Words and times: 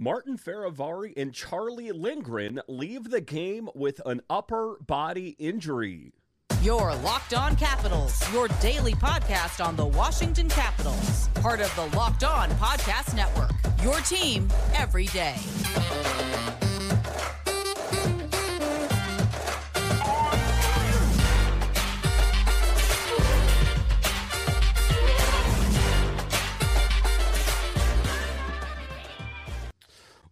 Martin 0.00 0.38
Fehérváry 0.38 1.12
and 1.16 1.34
Charlie 1.34 1.90
Lindgren 1.90 2.60
leave 2.68 3.10
the 3.10 3.20
game 3.20 3.68
with 3.74 4.00
an 4.06 4.20
upper 4.30 4.78
body 4.86 5.30
injury. 5.40 6.12
Your 6.62 6.94
Locked 6.96 7.34
On 7.34 7.56
Capitals, 7.56 8.32
your 8.32 8.46
daily 8.60 8.92
podcast 8.92 9.64
on 9.64 9.74
the 9.74 9.86
Washington 9.86 10.48
Capitals, 10.48 11.28
part 11.34 11.60
of 11.60 11.74
the 11.74 11.96
Locked 11.96 12.22
On 12.22 12.48
Podcast 12.50 13.16
Network. 13.16 13.50
Your 13.82 13.98
team 14.02 14.46
every 14.76 15.06
day. 15.06 15.34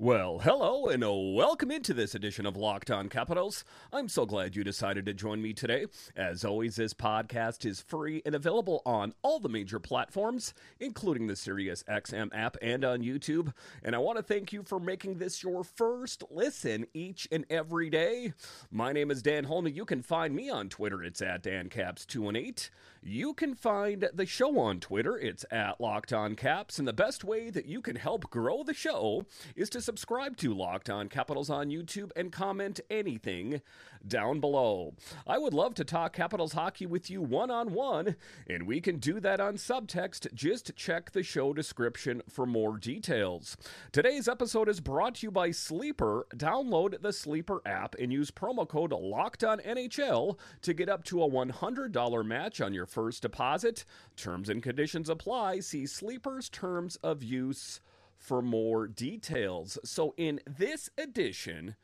Well, 0.06 0.38
hello 0.38 0.86
and 0.86 1.02
welcome 1.34 1.72
into 1.72 1.92
this 1.92 2.14
edition 2.14 2.46
of 2.46 2.56
Locked 2.56 2.92
On 2.92 3.08
Capitals. 3.08 3.64
I'm 3.92 4.08
so 4.08 4.24
glad 4.24 4.54
you 4.54 4.62
decided 4.62 5.04
to 5.06 5.12
join 5.12 5.42
me 5.42 5.52
today. 5.52 5.86
As 6.14 6.44
always, 6.44 6.76
this 6.76 6.94
podcast 6.94 7.66
is 7.66 7.80
free 7.80 8.22
and 8.24 8.32
available 8.32 8.82
on 8.86 9.14
all 9.22 9.40
the 9.40 9.48
major 9.48 9.80
platforms, 9.80 10.54
including 10.78 11.26
the 11.26 11.34
Sirius 11.34 11.82
XM 11.90 12.28
app 12.32 12.56
and 12.62 12.84
on 12.84 13.00
YouTube. 13.00 13.52
And 13.82 13.96
I 13.96 13.98
want 13.98 14.16
to 14.18 14.22
thank 14.22 14.52
you 14.52 14.62
for 14.62 14.78
making 14.78 15.18
this 15.18 15.42
your 15.42 15.64
first 15.64 16.22
listen 16.30 16.86
each 16.94 17.26
and 17.32 17.44
every 17.50 17.90
day. 17.90 18.32
My 18.70 18.92
name 18.92 19.10
is 19.10 19.22
Dan 19.22 19.42
Holman. 19.42 19.74
You 19.74 19.84
can 19.84 20.02
find 20.02 20.36
me 20.36 20.48
on 20.48 20.68
Twitter. 20.68 21.02
It's 21.02 21.20
at 21.20 21.42
DanCaps218. 21.42 22.70
You 23.08 23.34
can 23.34 23.54
find 23.54 24.08
the 24.12 24.26
show 24.26 24.58
on 24.58 24.80
Twitter. 24.80 25.16
It's 25.16 25.44
at 25.52 25.80
Locked 25.80 26.12
On 26.12 26.34
Caps. 26.34 26.80
And 26.80 26.88
the 26.88 26.92
best 26.92 27.22
way 27.22 27.50
that 27.50 27.66
you 27.66 27.80
can 27.80 27.94
help 27.94 28.28
grow 28.30 28.64
the 28.64 28.74
show 28.74 29.26
is 29.54 29.70
to 29.70 29.80
subscribe 29.80 30.36
to 30.38 30.52
Locked 30.52 30.90
On 30.90 31.08
Capitals 31.08 31.48
on 31.48 31.68
YouTube 31.68 32.10
and 32.16 32.32
comment 32.32 32.80
anything 32.90 33.60
down 34.06 34.40
below. 34.40 34.94
I 35.24 35.38
would 35.38 35.54
love 35.54 35.74
to 35.74 35.84
talk 35.84 36.14
Capitals 36.14 36.54
hockey 36.54 36.84
with 36.84 37.08
you 37.08 37.22
one 37.22 37.48
on 37.48 37.72
one, 37.72 38.16
and 38.48 38.66
we 38.66 38.80
can 38.80 38.98
do 38.98 39.20
that 39.20 39.38
on 39.38 39.54
subtext. 39.54 40.34
Just 40.34 40.74
check 40.74 41.12
the 41.12 41.22
show 41.22 41.52
description 41.52 42.22
for 42.28 42.44
more 42.44 42.76
details. 42.76 43.56
Today's 43.92 44.26
episode 44.26 44.68
is 44.68 44.80
brought 44.80 45.16
to 45.16 45.26
you 45.26 45.30
by 45.30 45.52
Sleeper. 45.52 46.26
Download 46.34 47.00
the 47.00 47.12
Sleeper 47.12 47.62
app 47.64 47.94
and 48.00 48.12
use 48.12 48.32
promo 48.32 48.68
code 48.68 48.92
Locked 48.92 49.44
On 49.44 49.60
NHL 49.60 50.38
to 50.62 50.74
get 50.74 50.88
up 50.88 51.04
to 51.04 51.22
a 51.22 51.30
$100 51.30 52.26
match 52.26 52.60
on 52.60 52.74
your 52.74 52.86
first 52.96 53.20
deposit. 53.20 53.84
Terms 54.16 54.48
and 54.48 54.62
conditions 54.62 55.10
apply. 55.10 55.60
See 55.60 55.84
Sleeper's 55.84 56.48
terms 56.48 56.96
of 57.02 57.22
use 57.22 57.78
for 58.16 58.40
more 58.40 58.86
details. 58.86 59.76
So, 59.84 60.14
in 60.16 60.40
this 60.46 60.88
edition 60.96 61.76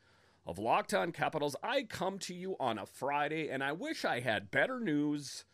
of 0.47 0.57
Locked 0.57 0.91
On 0.91 1.11
Capitals, 1.11 1.55
I 1.61 1.83
come 1.83 2.17
to 2.17 2.33
you 2.33 2.55
on 2.59 2.79
a 2.79 2.87
Friday, 2.87 3.47
and 3.47 3.63
I 3.63 3.73
wish 3.73 4.03
I 4.03 4.21
had 4.21 4.49
better 4.49 4.79
news. 4.79 5.45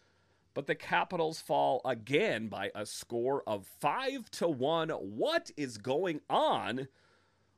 But 0.54 0.66
the 0.66 0.76
Capitals 0.76 1.42
fall 1.42 1.82
again 1.84 2.48
by 2.48 2.72
a 2.74 2.86
score 2.86 3.44
of 3.46 3.68
five 3.68 4.32
to 4.32 4.48
one. 4.48 4.90
What 4.92 5.52
is 5.58 5.78
going 5.78 6.22
on? 6.30 6.88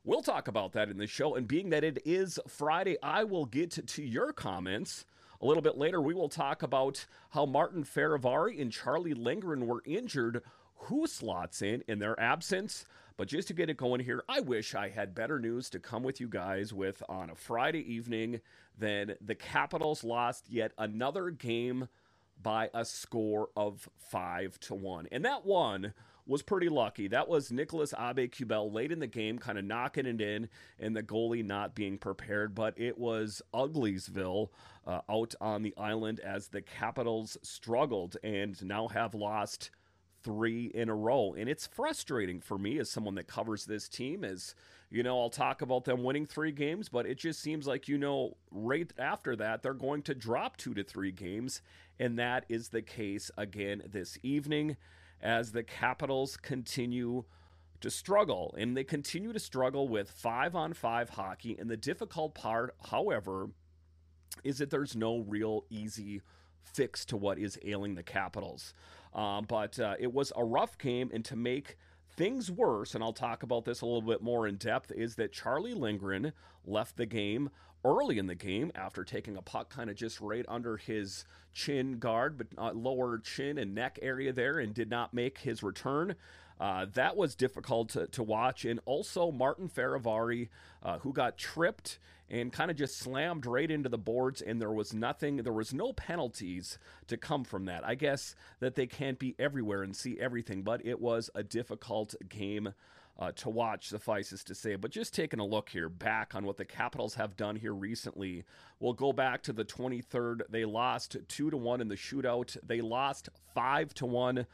We'll 0.02 0.22
talk 0.22 0.48
about 0.48 0.72
that 0.72 0.90
in 0.90 0.98
the 0.98 1.06
show. 1.06 1.36
And 1.36 1.46
being 1.46 1.70
that 1.70 1.84
it 1.84 2.02
is 2.04 2.40
Friday, 2.48 2.96
I 3.00 3.22
will 3.22 3.46
get 3.46 3.86
to 3.86 4.02
your 4.02 4.32
comments. 4.32 5.06
A 5.42 5.46
little 5.46 5.62
bit 5.62 5.76
later, 5.76 6.00
we 6.00 6.14
will 6.14 6.28
talk 6.28 6.62
about 6.62 7.04
how 7.30 7.46
Martin 7.46 7.82
Fehérváry 7.82 8.62
and 8.62 8.70
Charlie 8.70 9.12
Lindgren 9.12 9.66
were 9.66 9.82
injured. 9.84 10.40
Who 10.86 11.08
slots 11.08 11.62
in 11.62 11.82
in 11.88 11.98
their 11.98 12.18
absence? 12.18 12.84
But 13.16 13.26
just 13.26 13.48
to 13.48 13.54
get 13.54 13.68
it 13.68 13.76
going 13.76 14.00
here, 14.00 14.22
I 14.28 14.38
wish 14.38 14.76
I 14.76 14.88
had 14.88 15.16
better 15.16 15.40
news 15.40 15.68
to 15.70 15.80
come 15.80 16.04
with 16.04 16.20
you 16.20 16.28
guys 16.28 16.72
with 16.72 17.02
on 17.08 17.28
a 17.28 17.34
Friday 17.34 17.80
evening 17.92 18.40
than 18.78 19.16
the 19.20 19.34
Capitals 19.34 20.04
lost 20.04 20.48
yet 20.48 20.72
another 20.78 21.30
game 21.30 21.88
by 22.40 22.70
a 22.72 22.84
score 22.84 23.48
of 23.56 23.88
five 23.96 24.60
to 24.60 24.74
one. 24.76 25.08
And 25.10 25.24
that 25.24 25.44
one 25.44 25.92
was 26.26 26.42
pretty 26.42 26.68
lucky. 26.68 27.08
That 27.08 27.28
was 27.28 27.50
Nicholas 27.50 27.92
Aube-Kubel 27.92 28.72
late 28.72 28.92
in 28.92 29.00
the 29.00 29.06
game, 29.06 29.38
kind 29.38 29.58
of 29.58 29.64
knocking 29.64 30.06
it 30.06 30.20
in, 30.20 30.48
and 30.78 30.94
the 30.94 31.02
goalie 31.02 31.44
not 31.44 31.74
being 31.74 31.98
prepared. 31.98 32.54
But 32.54 32.78
it 32.78 32.98
was 32.98 33.42
Ugliesville 33.52 34.48
uh, 34.86 35.00
out 35.08 35.34
on 35.40 35.62
the 35.62 35.74
island 35.76 36.20
as 36.20 36.48
the 36.48 36.62
Capitals 36.62 37.36
struggled 37.42 38.16
and 38.22 38.62
now 38.64 38.88
have 38.88 39.14
lost 39.14 39.70
three 40.22 40.66
in 40.66 40.88
a 40.88 40.94
row. 40.94 41.34
And 41.36 41.48
it's 41.48 41.66
frustrating 41.66 42.40
for 42.40 42.58
me 42.58 42.78
as 42.78 42.90
someone 42.90 43.16
that 43.16 43.26
covers 43.26 43.64
this 43.64 43.88
team 43.88 44.24
as, 44.24 44.54
you 44.90 45.02
know, 45.02 45.20
I'll 45.20 45.30
talk 45.30 45.62
about 45.62 45.84
them 45.84 46.04
winning 46.04 46.26
three 46.26 46.52
games, 46.52 46.88
but 46.88 47.06
it 47.06 47.18
just 47.18 47.40
seems 47.40 47.66
like, 47.66 47.88
you 47.88 47.98
know, 47.98 48.36
right 48.50 48.92
after 48.98 49.34
that, 49.36 49.62
they're 49.62 49.74
going 49.74 50.02
to 50.02 50.14
drop 50.14 50.56
two 50.56 50.74
to 50.74 50.84
three 50.84 51.10
games. 51.10 51.60
And 51.98 52.18
that 52.18 52.44
is 52.48 52.68
the 52.68 52.82
case 52.82 53.30
again 53.36 53.82
this 53.90 54.18
evening 54.22 54.76
as 55.22 55.52
the 55.52 55.62
Capitals 55.62 56.36
continue 56.36 57.24
to 57.80 57.90
struggle. 57.90 58.54
And 58.58 58.76
they 58.76 58.84
continue 58.84 59.32
to 59.32 59.38
struggle 59.38 59.88
with 59.88 60.10
five 60.10 60.54
on 60.54 60.72
five 60.72 61.10
hockey. 61.10 61.56
And 61.58 61.70
the 61.70 61.76
difficult 61.76 62.34
part, 62.34 62.74
however, 62.90 63.50
is 64.44 64.58
that 64.58 64.70
there's 64.70 64.96
no 64.96 65.18
real 65.18 65.64
easy 65.70 66.22
fix 66.62 67.04
to 67.06 67.16
what 67.16 67.38
is 67.38 67.58
ailing 67.64 67.94
the 67.94 68.02
Capitals. 68.02 68.72
Um, 69.14 69.44
but 69.46 69.78
uh, 69.78 69.94
it 69.98 70.12
was 70.12 70.32
a 70.36 70.44
rough 70.44 70.78
game, 70.78 71.10
and 71.12 71.24
to 71.26 71.36
make 71.36 71.76
things 72.16 72.50
worse, 72.50 72.94
and 72.94 73.02
I'll 73.02 73.12
talk 73.12 73.42
about 73.42 73.64
this 73.64 73.80
a 73.80 73.86
little 73.86 74.02
bit 74.02 74.22
more 74.22 74.46
in 74.46 74.56
depth, 74.56 74.90
is 74.92 75.16
that 75.16 75.32
Charlie 75.32 75.74
Lindgren 75.74 76.32
left 76.64 76.96
the 76.96 77.06
game 77.06 77.50
early 77.84 78.18
in 78.18 78.26
the 78.26 78.34
game 78.34 78.72
after 78.74 79.04
taking 79.04 79.36
a 79.36 79.42
puck 79.42 79.70
kind 79.70 79.90
of 79.90 79.96
just 79.96 80.20
right 80.20 80.44
under 80.48 80.76
his 80.76 81.24
chin 81.52 81.98
guard, 81.98 82.38
but 82.38 82.46
uh, 82.58 82.72
lower 82.72 83.18
chin 83.18 83.58
and 83.58 83.74
neck 83.74 83.98
area 84.02 84.32
there, 84.32 84.58
and 84.58 84.74
did 84.74 84.90
not 84.90 85.12
make 85.12 85.38
his 85.38 85.62
return. 85.62 86.14
Uh, 86.60 86.86
that 86.94 87.16
was 87.16 87.34
difficult 87.34 87.88
to, 87.90 88.06
to, 88.06 88.22
watch. 88.22 88.64
And 88.64 88.78
also 88.84 89.32
Martin 89.32 89.68
Fehérváry, 89.68 90.48
uh, 90.82 90.98
who 90.98 91.12
got 91.12 91.36
tripped 91.36 91.98
and 92.30 92.52
kind 92.52 92.70
of 92.70 92.76
just 92.76 92.98
slammed 92.98 93.44
right 93.46 93.70
into 93.70 93.88
the 93.88 93.98
boards, 93.98 94.40
and 94.40 94.60
there 94.60 94.70
was 94.70 94.94
nothing, 94.94 95.38
there 95.38 95.52
was 95.52 95.74
no 95.74 95.92
penalties 95.92 96.78
to 97.08 97.16
come 97.16 97.44
from 97.44 97.64
that. 97.66 97.84
I 97.84 97.94
guess 97.94 98.34
that 98.60 98.74
they 98.74 98.86
can't 98.86 99.18
be 99.18 99.34
everywhere 99.38 99.82
and 99.82 99.94
see 99.94 100.18
everything, 100.20 100.62
but 100.62 100.86
it 100.86 101.00
was 101.00 101.30
a 101.34 101.42
difficult 101.42 102.14
game. 102.28 102.72
Uh, 103.18 103.30
to 103.30 103.50
watch, 103.50 103.88
suffices 103.88 104.42
to 104.42 104.54
say. 104.54 104.74
But 104.74 104.90
just 104.90 105.14
taking 105.14 105.38
a 105.38 105.44
look 105.44 105.68
here 105.68 105.90
back 105.90 106.34
on 106.34 106.46
what 106.46 106.56
the 106.56 106.64
Capitals 106.64 107.14
have 107.14 107.36
done 107.36 107.56
here 107.56 107.74
recently, 107.74 108.42
we'll 108.80 108.94
go 108.94 109.12
back 109.12 109.42
to 109.42 109.52
the 109.52 109.66
23rd. 109.66 110.40
They 110.48 110.64
lost 110.64 111.18
two 111.28 111.50
to 111.50 111.56
one 111.56 111.82
in 111.82 111.88
the 111.88 111.94
shootout. 111.94 112.56
They 112.66 112.80
lost 112.80 113.28
five 113.54 113.92
to 113.94 114.06
one 114.06 114.46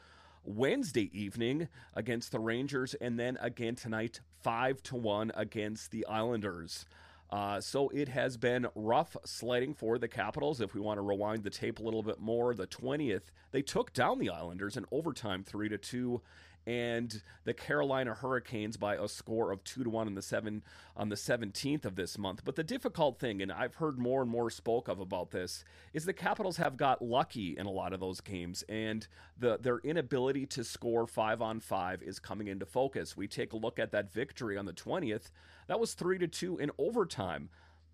Wednesday 0.43 1.09
evening 1.13 1.67
against 1.95 2.31
the 2.31 2.39
Rangers, 2.39 2.95
and 2.95 3.19
then 3.19 3.37
again 3.41 3.75
tonight, 3.75 4.19
five 4.41 4.81
to 4.83 4.95
one 4.95 5.31
against 5.35 5.91
the 5.91 6.05
Islanders. 6.05 6.85
Uh, 7.29 7.61
so 7.61 7.89
it 7.89 8.09
has 8.09 8.37
been 8.37 8.67
rough 8.73 9.15
sledding 9.23 9.73
for 9.73 9.99
the 9.99 10.07
Capitals. 10.07 10.61
If 10.61 10.73
we 10.73 10.81
want 10.81 10.97
to 10.97 11.01
rewind 11.01 11.43
the 11.43 11.51
tape 11.51 11.79
a 11.79 11.83
little 11.83 12.01
bit 12.01 12.19
more, 12.19 12.55
the 12.55 12.65
20th, 12.65 13.31
they 13.51 13.61
took 13.61 13.93
down 13.93 14.17
the 14.17 14.31
Islanders 14.31 14.75
in 14.75 14.85
overtime, 14.91 15.43
three 15.43 15.69
to 15.69 15.77
two 15.77 16.21
and 16.67 17.21
the 17.45 17.53
Carolina 17.53 18.13
Hurricanes 18.13 18.77
by 18.77 18.95
a 18.95 19.07
score 19.07 19.51
of 19.51 19.63
two 19.63 19.83
to 19.83 19.89
one 19.89 20.07
on 20.07 20.15
the 20.15 20.21
seven 20.21 20.63
on 20.95 21.09
the 21.09 21.15
17th 21.15 21.85
of 21.85 21.95
this 21.95 22.17
month. 22.17 22.41
But 22.45 22.55
the 22.55 22.63
difficult 22.63 23.19
thing, 23.19 23.41
and 23.41 23.51
I've 23.51 23.75
heard 23.75 23.97
more 23.97 24.21
and 24.21 24.29
more 24.29 24.49
spoke 24.49 24.87
of 24.87 24.99
about 24.99 25.31
this, 25.31 25.63
is 25.93 26.05
the 26.05 26.13
Capitals 26.13 26.57
have 26.57 26.77
got 26.77 27.01
lucky 27.01 27.57
in 27.57 27.65
a 27.65 27.71
lot 27.71 27.93
of 27.93 27.99
those 27.99 28.21
games, 28.21 28.63
and 28.69 29.07
the 29.37 29.57
their 29.57 29.79
inability 29.79 30.45
to 30.47 30.63
score 30.63 31.07
five 31.07 31.41
on 31.41 31.59
five 31.59 32.01
is 32.01 32.19
coming 32.19 32.47
into 32.47 32.65
focus. 32.65 33.17
We 33.17 33.27
take 33.27 33.53
a 33.53 33.57
look 33.57 33.79
at 33.79 33.91
that 33.91 34.13
victory 34.13 34.57
on 34.57 34.65
the 34.65 34.73
20th. 34.73 35.31
That 35.67 35.79
was 35.79 35.93
three 35.93 36.17
to 36.19 36.27
two 36.27 36.57
in 36.57 36.71
overtime 36.77 37.49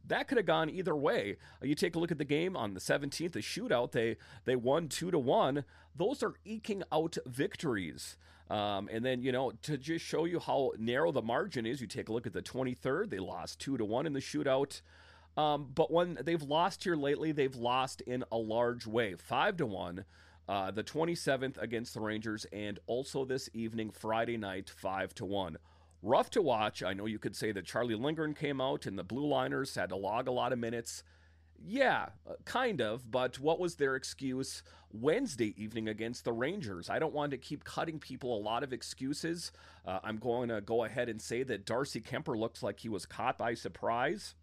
that 0.08 0.28
could 0.28 0.38
have 0.38 0.46
gone 0.46 0.70
either 0.70 0.96
way. 0.96 1.38
You 1.62 1.76
take 1.76 1.96
a 1.96 2.00
look 2.00 2.12
at 2.12 2.18
the 2.18 2.26
game 2.26 2.56
on 2.56 2.74
the 2.74 2.80
17th, 2.80 3.32
the 3.32 3.40
shootout. 3.40 3.92
They 3.92 4.18
they 4.46 4.56
won 4.56 4.88
two 4.88 5.12
to 5.12 5.20
one. 5.20 5.66
Those 5.96 6.22
are 6.24 6.34
eking 6.44 6.84
out 6.92 7.18
victories. 7.26 8.18
Um, 8.50 8.90
and 8.92 9.04
then, 9.04 9.22
you 9.22 9.32
know, 9.32 9.52
to 9.64 9.78
just 9.78 10.06
show 10.06 10.26
you 10.26 10.40
how 10.40 10.74
narrow 10.78 11.12
the 11.12 11.22
margin 11.22 11.66
is, 11.66 11.82
you 11.82 11.88
take 11.88 12.10
a 12.10 12.14
look 12.14 12.28
at 12.28 12.34
the 12.34 12.42
23rd. 12.42 13.10
They 13.10 13.20
lost 13.20 13.60
2 13.60 13.78
to 13.78 13.86
1 13.86 14.06
in 14.06 14.14
the 14.14 14.20
shootout. 14.20 14.82
Um, 15.36 15.72
but 15.74 15.92
when 15.92 16.20
they've 16.24 16.42
lost 16.42 16.84
here 16.84 16.96
lately, 16.96 17.32
they've 17.32 17.56
lost 17.56 18.02
in 18.02 18.24
a 18.32 18.38
large 18.38 18.86
way 18.86 19.16
5 19.16 19.58
to 19.58 19.66
1. 19.66 20.06
Uh, 20.48 20.70
the 20.70 20.84
27th 20.84 21.58
against 21.58 21.96
the 21.96 22.00
Rangers, 22.00 22.46
and 22.54 22.78
also 22.86 23.26
this 23.26 23.50
evening, 23.54 23.90
Friday 23.90 24.38
night, 24.38 24.70
5 24.70 25.16
to 25.16 25.26
1. 25.26 25.58
Rough 26.04 26.30
to 26.32 26.42
watch. 26.42 26.84
I 26.84 26.94
know 26.94 27.08
you 27.08 27.18
could 27.18 27.36
say 27.36 27.52
that 27.52 27.66
Charlie 27.66 27.96
Lindgren 27.96 28.36
came 28.36 28.62
out 28.62 28.86
and 28.86 28.98
the 28.98 29.04
Blue 29.04 29.26
Liners 29.26 29.74
had 29.74 29.90
to 29.90 29.96
log 29.96 30.28
a 30.28 30.32
lot 30.32 30.54
of 30.54 30.60
minutes. 30.60 31.04
Yeah, 31.64 32.08
uh, 32.30 32.34
kind 32.46 32.82
of. 32.82 33.10
But 33.10 33.40
what 33.40 33.60
was 33.60 33.76
their 33.76 33.96
excuse 33.96 34.64
Wednesday 34.92 35.54
evening 35.62 35.88
against 35.88 36.26
the 36.26 36.34
Rangers? 36.34 36.90
I 36.90 37.00
don't 37.00 37.14
want 37.14 37.32
to 37.32 37.38
keep 37.38 37.64
cutting 37.64 38.00
people 38.00 38.38
a 38.38 38.42
lot 38.42 38.64
of 38.64 38.74
excuses. 38.74 39.52
Uh, 39.86 40.00
I'm 40.04 40.18
going 40.18 40.50
to 40.50 40.62
go 40.62 40.84
ahead 40.84 41.10
and 41.10 41.22
say 41.22 41.44
that 41.44 41.66
Darcy 41.66 42.02
Kuemper 42.02 42.38
looks 42.38 42.62
like 42.62 42.80
he 42.80 42.90
was 42.90 43.06
caught 43.06 43.38
by 43.38 43.54
surprise 43.54 44.36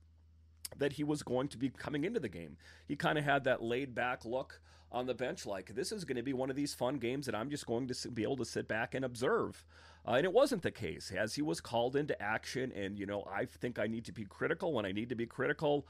that 0.78 0.94
he 0.94 1.04
was 1.04 1.22
going 1.22 1.48
to 1.48 1.58
be 1.58 1.68
coming 1.68 2.04
into 2.04 2.20
the 2.20 2.28
game. 2.28 2.56
He 2.86 2.96
kind 2.96 3.18
of 3.18 3.24
had 3.24 3.44
that 3.44 3.62
laid 3.62 3.94
back 3.94 4.24
look 4.24 4.60
on 4.90 5.06
the 5.06 5.14
bench, 5.14 5.46
like 5.46 5.74
this 5.74 5.90
is 5.90 6.04
going 6.04 6.16
to 6.16 6.22
be 6.22 6.34
one 6.34 6.50
of 6.50 6.56
these 6.56 6.74
fun 6.74 6.98
games 6.98 7.26
that 7.26 7.34
I'm 7.34 7.50
just 7.50 7.66
going 7.66 7.88
to 7.88 8.10
be 8.10 8.22
able 8.22 8.36
to 8.36 8.44
sit 8.44 8.68
back 8.68 8.94
and 8.94 9.04
observe. 9.04 9.64
Uh, 10.06 10.12
and 10.12 10.24
it 10.24 10.32
wasn't 10.32 10.62
the 10.62 10.70
case 10.70 11.12
as 11.16 11.34
he 11.34 11.42
was 11.42 11.60
called 11.60 11.96
into 11.96 12.20
action. 12.20 12.72
And, 12.72 12.98
you 12.98 13.06
know, 13.06 13.26
I 13.32 13.46
think 13.46 13.78
I 13.78 13.86
need 13.86 14.04
to 14.06 14.12
be 14.12 14.24
critical 14.24 14.72
when 14.72 14.84
I 14.84 14.92
need 14.92 15.08
to 15.08 15.14
be 15.14 15.26
critical. 15.26 15.86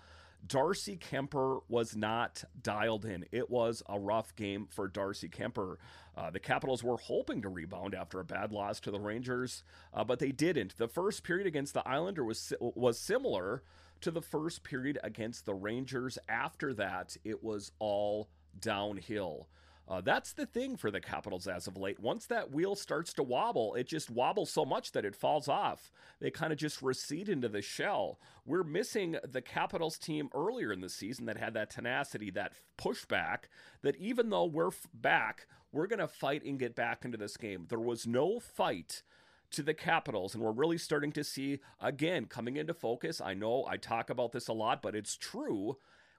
Darcy 0.47 0.97
Kuemper 0.97 1.61
was 1.69 1.97
not 1.97 2.45
dialed 2.63 3.05
in. 3.05 3.25
It 3.31 3.49
was 3.49 3.83
a 3.89 3.99
rough 3.99 4.35
game 4.35 4.67
for 4.71 4.89
Darcy 4.89 5.29
Kuemper. 5.29 5.77
Uh, 6.17 6.31
the 6.31 6.41
Capitals 6.41 6.83
were 6.83 6.97
hoping 6.97 7.43
to 7.43 7.49
rebound 7.49 7.95
after 7.95 8.21
a 8.21 8.25
bad 8.25 8.53
loss 8.53 8.81
to 8.81 8.91
the 8.91 9.01
Rangers, 9.01 9.63
uh, 9.95 10.05
but 10.05 10.19
they 10.19 10.33
didn't. 10.33 10.77
The 10.77 10.89
first 10.89 11.23
period 11.23 11.47
against 11.47 11.75
the 11.75 11.87
Islander 11.89 12.25
was 12.25 12.53
was 12.61 12.99
similar 12.99 13.63
to 14.01 14.11
the 14.11 14.21
first 14.21 14.65
period 14.65 14.99
against 15.05 15.47
the 15.47 15.55
Rangers. 15.55 16.19
After 16.29 16.75
that, 16.75 17.17
it 17.25 17.43
was 17.43 17.73
all 17.79 18.29
downhill. 18.59 19.49
Uh, 19.93 20.01
that's 20.01 20.33
the 20.33 20.47
thing 20.47 20.75
for 20.75 20.91
the 20.91 21.03
Capitals 21.03 21.47
as 21.47 21.67
of 21.67 21.77
late. 21.77 22.01
Once 22.01 22.25
that 22.25 22.51
wheel 22.51 22.75
starts 22.75 23.13
to 23.13 23.23
wobble, 23.23 23.75
it 23.75 23.87
just 23.87 24.11
wobbles 24.11 24.51
so 24.51 24.65
much 24.65 24.93
that 24.93 25.05
it 25.05 25.15
falls 25.15 25.49
off. 25.49 25.93
They 26.19 26.31
kind 26.31 26.51
of 26.51 26.59
just 26.59 26.81
recede 26.81 27.29
into 27.29 27.51
the 27.51 27.61
shell. 27.61 28.19
We're 28.47 28.65
missing 28.65 29.19
the 29.23 29.43
Capitals 29.43 29.99
team 29.99 30.31
earlier 30.35 30.73
in 30.73 30.81
the 30.81 30.89
season 30.89 31.27
that 31.27 31.37
had 31.37 31.53
that 31.53 31.69
tenacity, 31.69 32.31
that 32.31 32.55
pushback, 32.79 33.51
that 33.83 33.97
even 33.97 34.31
though 34.31 34.47
we're 34.47 34.71
back, 34.95 35.47
we're 35.73 35.87
going 35.87 35.99
to 35.99 36.09
fight 36.09 36.43
and 36.43 36.59
get 36.59 36.75
back 36.75 37.05
into 37.05 37.19
this 37.19 37.37
game. 37.37 37.67
There 37.69 37.79
was 37.79 38.07
no 38.07 38.41
fight 38.41 39.03
to 39.51 39.63
the 39.63 39.75
Capitals, 39.75 40.35
and 40.35 40.43
we're 40.43 40.53
really 40.53 40.79
starting 40.79 41.13
to 41.13 41.23
see, 41.23 41.61
again, 41.83 42.25
coming 42.25 42.57
into 42.57 42.73
focus. 42.73 43.21
I 43.21 43.35
know 43.35 43.67
I 43.69 43.77
talk 43.77 44.09
about 44.09 44.33
this 44.33 44.49
a 44.49 44.55
lot, 44.55 44.81
but 44.81 44.95
it's 44.95 45.17
true 45.17 45.77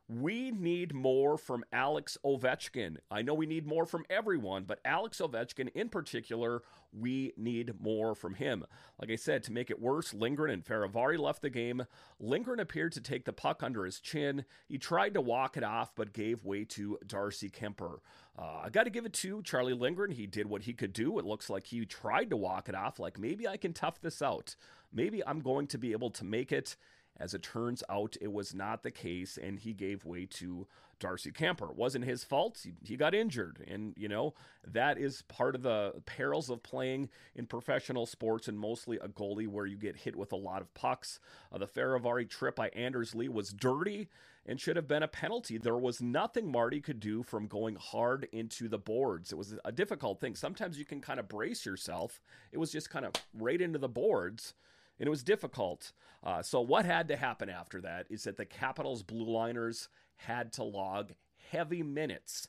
we 0.10 0.52
need 0.52 0.94
more 0.94 1.38
from 1.38 1.64
Alex 1.72 2.18
Ovechkin. 2.26 2.98
I 3.10 3.22
know 3.22 3.34
we 3.34 3.46
need 3.46 3.66
more 3.66 3.86
from 3.86 4.06
everyone, 4.10 4.66
but 4.66 4.80
Alex 4.84 5.20
Ovechkin 5.20 5.70
in 5.74 5.90
particular, 5.90 6.62
we 6.92 7.34
need 7.38 7.82
more 7.82 8.14
from 8.14 8.36
him. 8.36 8.66
Like 9.00 9.10
I 9.10 9.16
said, 9.16 9.44
to 9.44 9.54
make 9.54 9.70
it 9.70 9.82
worse, 9.82 10.14
Lindgren 10.14 10.52
and 10.52 10.64
Fehervary 10.64 11.18
left 11.18 11.42
the 11.42 11.50
game. 11.50 11.86
Lindgren 12.20 12.60
appeared 12.60 12.92
to 12.94 13.02
take 13.02 13.24
the 13.26 13.34
puck 13.34 13.64
under 13.64 13.86
his 13.86 14.00
chin. 14.00 14.44
He 14.68 14.78
tried 14.78 15.14
to 15.14 15.22
walk 15.22 15.56
it 15.56 15.64
off, 15.64 15.96
but 15.96 16.14
gave 16.14 16.44
way 16.44 16.66
to 16.66 17.00
Darcy 17.08 17.50
Kuemper. 17.50 18.00
Uh, 18.38 18.62
I 18.66 18.70
got 18.70 18.84
to 18.84 18.90
give 18.90 19.06
it 19.06 19.14
to 19.14 19.42
Charlie 19.44 19.74
Lindgren. 19.74 20.12
He 20.12 20.28
did 20.28 20.48
what 20.48 20.64
he 20.64 20.74
could 20.74 20.92
do. 20.92 21.18
It 21.18 21.26
looks 21.26 21.50
like 21.50 21.68
he 21.68 21.86
tried 21.86 22.30
to 22.32 22.38
walk 22.38 22.68
it 22.68 22.76
off, 22.76 23.00
like 23.00 23.18
maybe 23.18 23.48
I 23.48 23.58
can 23.58 23.74
tough 23.74 24.02
this 24.02 24.22
out. 24.22 24.56
Maybe 24.92 25.26
I'm 25.26 25.40
going 25.40 25.68
to 25.68 25.78
be 25.78 25.92
able 25.92 26.12
to 26.12 26.26
make 26.26 26.52
it. 26.52 26.76
As 27.18 27.34
it 27.34 27.44
turns 27.44 27.84
out, 27.90 28.18
it 28.22 28.32
was 28.32 28.56
not 28.56 28.84
the 28.84 28.92
case, 28.92 29.38
and 29.38 29.60
he 29.60 29.74
gave 29.74 30.06
way 30.06 30.26
to 30.26 30.68
Darcy 31.00 31.32
Kuemper. 31.32 31.72
It 31.72 31.76
wasn't 31.76 32.06
his 32.06 32.24
fault. 32.24 32.62
He, 32.64 32.74
he, 32.82 32.96
got 32.96 33.14
injured. 33.14 33.64
And, 33.68 33.94
you 33.98 34.08
know, 34.08 34.34
that 34.66 34.98
is 34.98 35.22
part 35.24 35.54
of 35.54 35.62
the 35.62 35.94
perils 36.06 36.50
of 36.50 36.64
playing 36.64 37.10
in 37.36 37.46
professional 37.46 38.06
sports 38.06 38.48
and 38.48 38.58
mostly 38.58 38.98
a 38.98 39.08
goalie 39.08 39.48
where 39.48 39.66
you 39.66 39.78
get 39.78 39.98
hit 39.98 40.16
with 40.16 40.32
a 40.32 40.38
lot 40.38 40.62
of 40.62 40.74
pucks. 40.74 41.20
Uh, 41.52 41.58
the 41.58 41.68
Fehervary 41.68 42.30
trip 42.30 42.56
by 42.56 42.70
Anders 42.70 43.14
Lee 43.14 43.28
was 43.28 43.52
dirty 43.52 44.08
and 44.46 44.60
should 44.60 44.76
have 44.76 44.88
been 44.88 45.04
a 45.04 45.08
penalty. 45.08 45.58
There 45.58 45.78
was 45.78 46.02
nothing 46.02 46.52
Marty 46.52 46.82
could 46.82 47.00
do 47.00 47.22
from 47.22 47.48
going 47.48 47.76
hard 47.76 48.28
into 48.32 48.68
the 48.68 48.78
boards. 48.78 49.32
It 49.32 49.38
was 49.38 49.56
a 49.66 49.72
difficult 49.72 50.20
thing. 50.20 50.36
Sometimes 50.36 50.80
you 50.80 50.86
can 50.86 51.02
kind 51.02 51.20
of 51.20 51.28
brace 51.28 51.66
yourself. 51.66 52.22
It 52.52 52.58
was 52.58 52.72
just 52.72 52.90
kind 52.90 53.06
of 53.06 53.12
right 53.34 53.62
into 53.62 53.80
the 53.80 53.90
boards 53.90 54.54
and 55.00 55.08
it 55.08 55.10
was 55.10 55.24
difficult. 55.24 55.92
Uh, 56.24 56.42
so 56.42 56.62
what 56.62 56.86
had 56.86 57.08
to 57.10 57.16
happen 57.16 57.50
after 57.50 57.82
that 57.82 58.08
is 58.10 58.24
that 58.24 58.38
the 58.38 58.46
Capitals 58.46 59.04
blue 59.04 59.30
liners 59.30 59.90
had 60.16 60.54
to 60.54 60.64
log 60.64 61.14
heavy 61.52 61.84
minutes 61.84 62.48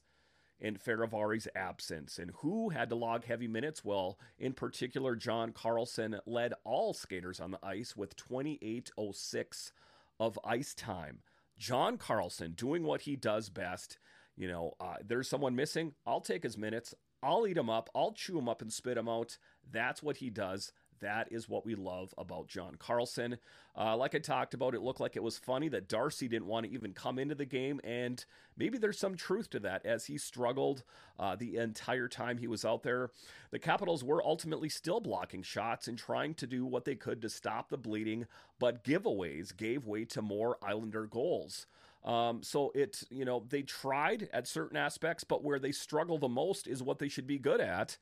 in 0.61 0.77
Fehervary's 0.77 1.49
absence. 1.55 2.19
And 2.19 2.31
who 2.37 2.71
had 2.71 2.89
to 2.91 2.95
log 2.95 3.25
heavy 3.25 3.49
minutes? 3.49 3.85
Well, 3.85 4.19
in 4.39 4.53
particular, 4.53 5.17
John 5.17 5.53
Carlson 5.53 6.21
led 6.27 6.55
all 6.65 6.95
skaters 6.95 7.41
on 7.41 7.51
the 7.51 7.59
ice 7.63 7.97
with 7.97 8.17
28.06 8.17 9.73
of 10.21 10.39
ice 10.45 10.75
time. 10.75 11.21
John 11.59 11.99
Carlson 11.99 12.53
doing 12.53 12.85
what 12.85 13.03
he 13.03 13.17
does 13.17 13.49
best. 13.49 13.99
You 14.37 14.49
know, 14.49 14.75
uh, 14.81 14.97
there's 15.05 15.29
someone 15.29 15.55
missing. 15.55 15.93
I'll 16.07 16.21
take 16.21 16.43
his 16.43 16.59
minutes. 16.59 16.95
I'll 17.23 17.47
eat 17.47 17.57
him 17.57 17.71
up. 17.71 17.91
I'll 17.95 18.13
chew 18.13 18.39
him 18.39 18.49
up 18.49 18.61
and 18.61 18.73
spit 18.73 18.99
him 18.99 19.09
out. 19.09 19.39
That's 19.71 20.03
what 20.03 20.19
he 20.19 20.31
does. 20.31 20.73
That 21.01 21.29
is 21.31 21.49
what 21.49 21.67
we 21.67 21.75
love 21.75 22.15
about 22.17 22.49
John 22.49 22.77
Carlson. 22.79 23.39
Uh, 23.77 23.97
like 23.97 24.15
I 24.15 24.19
talked 24.19 24.55
about, 24.55 24.75
it 24.75 24.83
looked 24.83 25.01
like 25.01 25.17
it 25.17 25.23
was 25.23 25.37
funny 25.37 25.69
that 25.69 25.89
Darcy 25.89 26.29
didn't 26.29 26.47
want 26.47 26.67
to 26.67 26.73
even 26.73 26.93
come 26.93 27.19
into 27.19 27.35
the 27.35 27.45
game, 27.45 27.81
and 27.83 28.25
maybe 28.57 28.79
there's 28.79 28.99
some 28.99 29.17
truth 29.17 29.51
to 29.51 29.61
that 29.61 29.85
as 29.85 30.07
he 30.07 30.17
struggled 30.17 30.85
uh, 31.19 31.37
the 31.37 31.57
entire 31.57 32.09
time 32.09 32.39
he 32.39 32.47
was 32.47 32.65
out 32.65 32.83
there. 32.83 33.11
The 33.51 33.59
Capitals 33.59 34.05
were 34.05 34.25
ultimately 34.25 34.69
still 34.69 35.01
blocking 35.01 35.43
shots 35.43 35.89
and 35.89 35.99
trying 35.99 36.35
to 36.35 36.47
do 36.47 36.65
what 36.65 36.85
they 36.85 36.95
could 36.95 37.21
to 37.23 37.29
stop 37.29 37.69
the 37.69 37.77
bleeding, 37.77 38.27
but 38.59 38.85
giveaways 38.85 39.57
gave 39.57 39.87
way 39.87 40.05
to 40.07 40.23
more 40.23 40.57
Islander 40.63 41.07
goals. 41.07 41.67
Um, 42.05 42.43
so 42.43 42.71
it, 42.75 43.03
you 43.11 43.25
know, 43.25 43.45
they 43.49 43.63
tried 43.63 44.29
at 44.33 44.47
certain 44.47 44.77
aspects, 44.77 45.25
but 45.25 45.43
where 45.43 45.59
they 45.59 45.73
struggle 45.73 46.19
the 46.19 46.29
most 46.29 46.67
is 46.67 46.83
what 46.83 46.99
they 46.99 47.09
should 47.09 47.27
be 47.27 47.39
good 47.39 47.61
at 47.61 47.97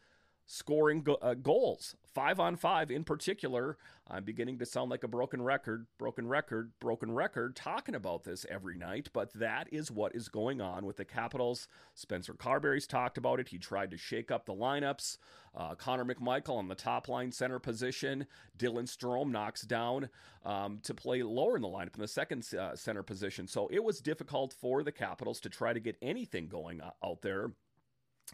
scoring 0.46 1.02
go- 1.02 1.18
uh, 1.22 1.34
goals, 1.34 1.96
five 2.12 2.38
on 2.40 2.56
five 2.56 2.90
in 2.90 3.04
particular. 3.04 3.76
I'm 4.08 4.24
beginning 4.24 4.58
to 4.58 4.66
sound 4.66 4.90
like 4.90 5.04
a 5.04 5.08
broken 5.08 5.40
record, 5.40 5.86
broken 5.98 6.28
record, 6.28 6.72
broken 6.80 7.12
record, 7.12 7.56
talking 7.56 7.94
about 7.94 8.24
this 8.24 8.44
every 8.50 8.76
night, 8.76 9.08
but 9.12 9.32
that 9.34 9.68
is 9.72 9.90
what 9.90 10.14
is 10.14 10.28
going 10.28 10.60
on 10.60 10.84
with 10.84 10.96
the 10.96 11.04
Capitals. 11.04 11.68
Spencer 11.94 12.34
Carbery's 12.34 12.86
talked 12.86 13.16
about 13.16 13.40
it. 13.40 13.48
He 13.48 13.58
tried 13.58 13.90
to 13.92 13.96
shake 13.96 14.30
up 14.30 14.44
the 14.44 14.54
lineups. 14.54 15.16
Uh, 15.54 15.74
Connor 15.74 16.04
McMichael 16.04 16.56
on 16.56 16.68
the 16.68 16.74
top 16.74 17.08
line 17.08 17.30
center 17.32 17.58
position. 17.58 18.26
Dylan 18.58 18.84
Strome 18.84 19.30
knocks 19.30 19.62
down 19.62 20.08
um, 20.44 20.80
to 20.82 20.94
play 20.94 21.22
lower 21.22 21.56
in 21.56 21.62
the 21.62 21.68
lineup 21.68 21.94
in 21.94 22.00
the 22.00 22.08
second 22.08 22.46
uh, 22.54 22.74
center 22.74 23.02
position. 23.02 23.46
So 23.46 23.68
it 23.68 23.82
was 23.82 24.00
difficult 24.00 24.52
for 24.52 24.82
the 24.82 24.92
Capitals 24.92 25.40
to 25.40 25.48
try 25.48 25.72
to 25.72 25.80
get 25.80 25.96
anything 26.02 26.48
going 26.48 26.80
uh, 26.80 26.90
out 27.04 27.22
there. 27.22 27.52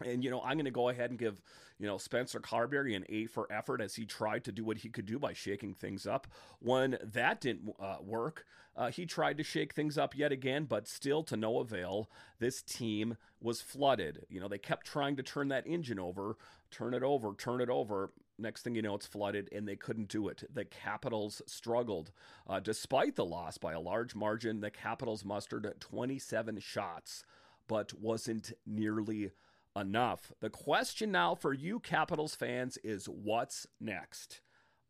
And, 0.03 0.23
you 0.23 0.29
know, 0.29 0.41
I'm 0.41 0.53
going 0.53 0.65
to 0.65 0.71
go 0.71 0.89
ahead 0.89 1.09
and 1.09 1.19
give, 1.19 1.41
you 1.77 1.87
know, 1.87 1.97
Spencer 1.97 2.39
Carbery 2.39 2.95
an 2.95 3.05
A 3.09 3.25
for 3.25 3.51
effort 3.51 3.81
as 3.81 3.95
he 3.95 4.05
tried 4.05 4.43
to 4.45 4.51
do 4.51 4.63
what 4.63 4.77
he 4.77 4.89
could 4.89 5.05
do 5.05 5.19
by 5.19 5.33
shaking 5.33 5.73
things 5.73 6.07
up. 6.07 6.27
When 6.59 6.97
that 7.03 7.41
didn't 7.41 7.73
uh, 7.79 7.97
work, 8.01 8.45
uh, 8.75 8.91
he 8.91 9.05
tried 9.05 9.37
to 9.37 9.43
shake 9.43 9.73
things 9.73 9.97
up 9.97 10.15
yet 10.15 10.31
again, 10.31 10.63
but 10.63 10.87
still 10.87 11.21
to 11.23 11.35
no 11.35 11.59
avail. 11.59 12.09
This 12.39 12.61
team 12.61 13.17
was 13.41 13.61
flooded. 13.61 14.25
You 14.29 14.39
know, 14.39 14.47
they 14.47 14.57
kept 14.57 14.87
trying 14.87 15.17
to 15.17 15.23
turn 15.23 15.49
that 15.49 15.67
engine 15.67 15.99
over, 15.99 16.37
turn 16.71 16.93
it 16.93 17.03
over, 17.03 17.33
turn 17.33 17.59
it 17.59 17.69
over. 17.69 18.11
Next 18.37 18.61
thing 18.61 18.75
you 18.75 18.81
know, 18.81 18.95
it's 18.95 19.05
flooded, 19.05 19.49
and 19.51 19.67
they 19.67 19.75
couldn't 19.75 20.07
do 20.07 20.29
it. 20.29 20.43
The 20.53 20.63
Capitals 20.63 21.41
struggled. 21.45 22.11
Uh, 22.47 22.61
despite 22.61 23.17
the 23.17 23.25
loss 23.25 23.57
by 23.57 23.73
a 23.73 23.81
large 23.81 24.15
margin, 24.15 24.61
the 24.61 24.71
Capitals 24.71 25.25
mustered 25.25 25.69
27 25.81 26.59
shots, 26.59 27.25
but 27.67 27.93
wasn't 27.99 28.53
nearly 28.65 29.31
enough. 29.79 30.31
The 30.39 30.49
question 30.49 31.11
now 31.11 31.35
for 31.35 31.53
you 31.53 31.79
Capitals 31.79 32.35
fans 32.35 32.77
is 32.83 33.05
what's 33.07 33.65
next? 33.79 34.41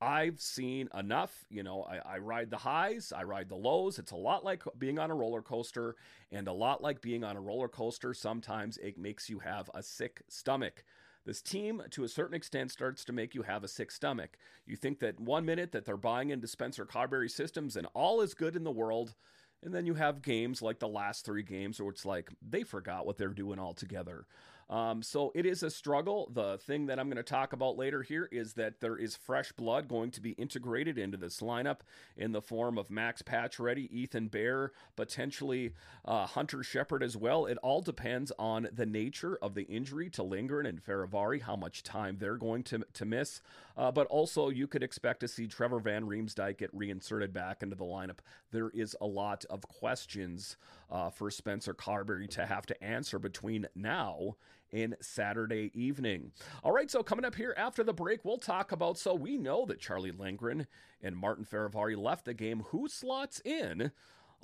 I've 0.01 0.39
seen 0.39 0.87
enough. 0.97 1.45
You 1.49 1.63
know, 1.63 1.83
I, 1.83 2.15
I, 2.15 2.17
ride 2.19 2.49
the 2.49 2.57
highs, 2.57 3.11
I 3.15 3.23
ride 3.23 3.49
the 3.49 3.55
lows. 3.55 3.99
It's 3.99 4.13
a 4.13 4.17
lot 4.17 4.45
like 4.45 4.63
being 4.77 4.97
on 4.97 5.11
a 5.11 5.15
roller 5.15 5.41
coaster, 5.41 5.95
and 6.31 6.47
a 6.47 6.53
lot 6.53 6.81
like 6.81 7.01
being 7.01 7.23
on 7.23 7.35
a 7.35 7.41
roller 7.41 7.67
coaster, 7.67 8.13
sometimes 8.13 8.77
it 8.77 8.97
makes 8.97 9.29
you 9.29 9.39
have 9.39 9.69
a 9.73 9.83
sick 9.83 10.21
stomach. 10.29 10.85
This 11.25 11.41
team, 11.41 11.81
to 11.91 12.05
a 12.05 12.07
certain 12.07 12.33
extent, 12.33 12.71
starts 12.71 13.03
to 13.05 13.13
make 13.13 13.35
you 13.35 13.41
have 13.41 13.63
a 13.63 13.67
sick 13.67 13.91
stomach. 13.91 14.37
You 14.65 14.77
think 14.77 14.99
that 14.99 15.19
one 15.19 15.45
minute 15.45 15.73
that 15.73 15.85
they're 15.85 15.97
buying 15.97 16.29
into 16.29 16.47
Spencer 16.47 16.85
Carbery 16.85 17.29
systems 17.29 17.75
and 17.75 17.87
all 17.93 18.21
is 18.21 18.33
good 18.33 18.55
in 18.55 18.63
the 18.63 18.71
world, 18.71 19.15
and 19.61 19.73
then 19.73 19.85
you 19.85 19.95
have 19.95 20.21
games 20.21 20.61
like 20.61 20.79
the 20.79 20.87
last 20.87 21.25
three 21.25 21.43
games 21.43 21.81
where 21.81 21.91
it's 21.91 22.05
like 22.05 22.29
they 22.41 22.63
forgot 22.63 23.05
what 23.05 23.17
they're 23.17 23.29
doing 23.29 23.59
altogether. 23.59 24.25
Um, 24.69 25.01
so 25.01 25.31
it 25.33 25.45
is 25.45 25.63
a 25.63 25.69
struggle. 25.69 26.29
The 26.31 26.59
thing 26.59 26.85
that 26.87 26.99
I'm 26.99 27.07
going 27.07 27.17
to 27.17 27.23
talk 27.23 27.53
about 27.53 27.77
later 27.77 28.03
here 28.03 28.29
is 28.31 28.53
that 28.53 28.81
there 28.81 28.95
is 28.95 29.15
fresh 29.15 29.51
blood 29.51 29.87
going 29.87 30.11
to 30.11 30.21
be 30.21 30.31
integrated 30.31 30.97
into 30.97 31.17
this 31.17 31.39
lineup 31.39 31.79
in 32.15 32.33
the 32.33 32.41
form 32.41 32.77
of 32.77 32.91
Max 32.91 33.23
Pacioretty, 33.23 33.89
Ethan 33.91 34.27
Bear, 34.27 34.71
potentially 34.95 35.73
uh, 36.05 36.27
Hunter 36.27 36.61
Shepard 36.61 37.01
as 37.01 37.17
well. 37.17 37.47
It 37.47 37.57
all 37.63 37.81
depends 37.81 38.31
on 38.37 38.67
the 38.71 38.85
nature 38.85 39.39
of 39.41 39.55
the 39.55 39.63
injury 39.63 40.09
to 40.11 40.23
Lindgren 40.23 40.67
and 40.67 40.83
Fehervary, 40.83 41.41
how 41.41 41.55
much 41.55 41.81
time 41.81 42.17
they're 42.19 42.37
going 42.37 42.63
to, 42.63 42.83
to 42.93 43.05
miss. 43.05 43.41
Uh, 43.75 43.91
but 43.91 44.05
also, 44.07 44.49
you 44.49 44.67
could 44.67 44.83
expect 44.83 45.21
to 45.21 45.27
see 45.27 45.47
Trevor 45.47 45.79
Van 45.79 46.05
Riemsdyk 46.05 46.57
get 46.57 46.69
reinserted 46.73 47.33
back 47.33 47.63
into 47.63 47.75
the 47.75 47.85
lineup. 47.85 48.19
There 48.51 48.69
is 48.69 48.95
a 49.01 49.07
lot 49.07 49.45
of 49.49 49.61
questions 49.61 50.57
uh, 50.91 51.09
for 51.09 51.31
Spencer 51.31 51.73
Carbery 51.73 52.29
to 52.31 52.45
have 52.45 52.65
to 52.67 52.83
answer 52.83 53.17
between 53.17 53.67
now 53.75 54.35
and 54.71 54.95
Saturday 55.01 55.71
evening. 55.73 56.31
All 56.63 56.71
right, 56.71 56.89
so 56.89 57.03
coming 57.03 57.25
up 57.25 57.35
here 57.35 57.53
after 57.57 57.83
the 57.83 57.93
break, 57.93 58.23
we'll 58.23 58.37
talk 58.37 58.71
about. 58.71 58.97
So 58.97 59.13
we 59.13 59.37
know 59.37 59.65
that 59.65 59.79
Charlie 59.79 60.11
Lindgren 60.11 60.67
and 61.01 61.15
Martin 61.15 61.45
Fehervary 61.45 61.97
left 61.97 62.25
the 62.25 62.33
game. 62.33 62.63
Who 62.69 62.87
slots 62.87 63.41
in? 63.45 63.91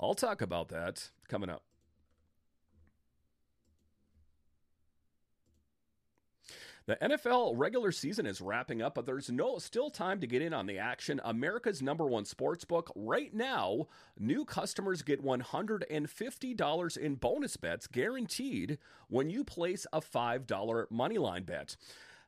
I'll 0.00 0.14
talk 0.14 0.42
about 0.42 0.68
that 0.68 1.10
coming 1.28 1.50
up. 1.50 1.62
The 6.86 6.96
NFL 7.02 7.54
regular 7.56 7.90
season 7.90 8.26
is 8.26 8.40
wrapping 8.40 8.80
up, 8.80 8.94
but 8.94 9.06
there's 9.06 9.28
no 9.28 9.58
still 9.58 9.90
time 9.90 10.20
to 10.20 10.26
get 10.28 10.40
in 10.40 10.54
on 10.54 10.66
the 10.66 10.78
action. 10.78 11.20
America's 11.24 11.82
number 11.82 12.06
one 12.06 12.24
sports 12.24 12.64
book 12.64 12.92
right 12.94 13.34
now. 13.34 13.88
New 14.16 14.44
customers 14.44 15.02
get 15.02 15.24
$150 15.24 16.96
in 16.96 17.14
bonus 17.16 17.56
bets 17.56 17.88
guaranteed 17.88 18.78
when 19.08 19.30
you 19.30 19.42
place 19.42 19.84
a 19.92 20.00
$5 20.00 20.46
moneyline 20.92 21.44
bet. 21.44 21.74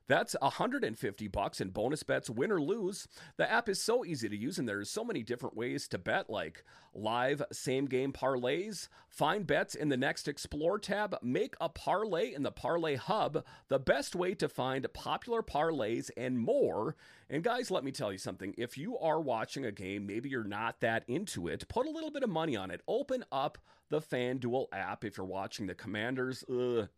That's 0.09 0.35
150 0.41 1.27
bucks 1.27 1.61
in 1.61 1.69
bonus 1.69 2.01
bets, 2.01 2.31
win 2.31 2.51
or 2.51 2.59
lose. 2.59 3.07
The 3.37 3.49
app 3.49 3.69
is 3.69 3.79
so 3.79 4.03
easy 4.03 4.27
to 4.27 4.35
use, 4.35 4.57
and 4.57 4.67
there's 4.67 4.89
so 4.89 5.03
many 5.03 5.21
different 5.21 5.55
ways 5.55 5.87
to 5.89 5.99
bet, 5.99 6.31
like 6.31 6.65
live 6.95 7.43
same 7.51 7.85
game 7.85 8.11
parlays. 8.11 8.87
Find 9.07 9.45
bets 9.45 9.75
in 9.75 9.89
the 9.89 9.97
next 9.97 10.27
Explore 10.27 10.79
tab. 10.79 11.15
Make 11.21 11.53
a 11.61 11.69
parlay 11.69 12.33
in 12.33 12.41
the 12.41 12.51
Parlay 12.51 12.95
Hub, 12.95 13.45
the 13.67 13.77
best 13.77 14.15
way 14.15 14.33
to 14.33 14.49
find 14.49 14.91
popular 14.93 15.43
parlays 15.43 16.09
and 16.17 16.39
more. 16.39 16.95
And 17.29 17.43
guys, 17.43 17.69
let 17.69 17.83
me 17.83 17.91
tell 17.91 18.11
you 18.11 18.17
something. 18.17 18.55
If 18.57 18.79
you 18.79 18.97
are 18.97 19.21
watching 19.21 19.63
a 19.63 19.71
game, 19.71 20.07
maybe 20.07 20.27
you're 20.27 20.43
not 20.43 20.79
that 20.79 21.03
into 21.07 21.47
it, 21.47 21.67
put 21.67 21.85
a 21.85 21.91
little 21.91 22.09
bit 22.09 22.23
of 22.23 22.31
money 22.31 22.55
on 22.55 22.71
it. 22.71 22.81
Open 22.87 23.23
up 23.31 23.59
the 23.89 24.01
FanDuel 24.01 24.67
app 24.71 25.03
if 25.03 25.17
you're 25.17 25.25
watching 25.25 25.67
the 25.67 25.75
Commanders 25.75 26.43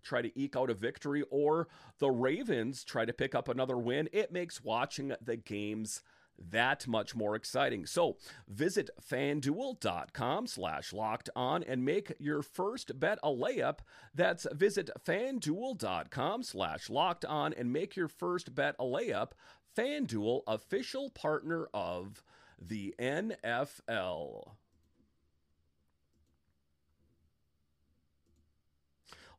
try 0.03 0.21
to 0.21 0.39
eke 0.39 0.55
out 0.55 0.69
a 0.69 0.73
victory 0.73 1.23
or 1.29 1.67
the 1.99 2.11
Ravens 2.11 2.83
try 2.83 3.05
to 3.05 3.13
pick 3.13 3.33
up 3.35 3.47
another 3.47 3.77
win. 3.77 4.09
It 4.11 4.31
makes 4.31 4.63
watching 4.63 5.13
the 5.21 5.37
games 5.37 6.01
that 6.49 6.87
much 6.87 7.15
more 7.15 7.35
exciting. 7.35 7.85
So 7.85 8.17
visit 8.47 8.89
fanduel.com 9.01 10.47
slash 10.47 10.93
locked 10.93 11.29
on 11.35 11.63
and 11.63 11.85
make 11.85 12.13
your 12.19 12.41
first 12.41 12.99
bet 12.99 13.19
a 13.23 13.29
layup. 13.29 13.79
That's 14.13 14.47
visit 14.51 14.89
fanduel.com 15.05 16.43
slash 16.43 16.89
locked 16.89 17.25
on 17.25 17.53
and 17.53 17.71
make 17.71 17.95
your 17.95 18.07
first 18.07 18.55
bet 18.55 18.75
a 18.79 18.83
layup. 18.83 19.31
FanDuel, 19.77 20.41
official 20.47 21.09
partner 21.09 21.67
of 21.73 22.23
the 22.59 22.93
NFL. 22.99 24.51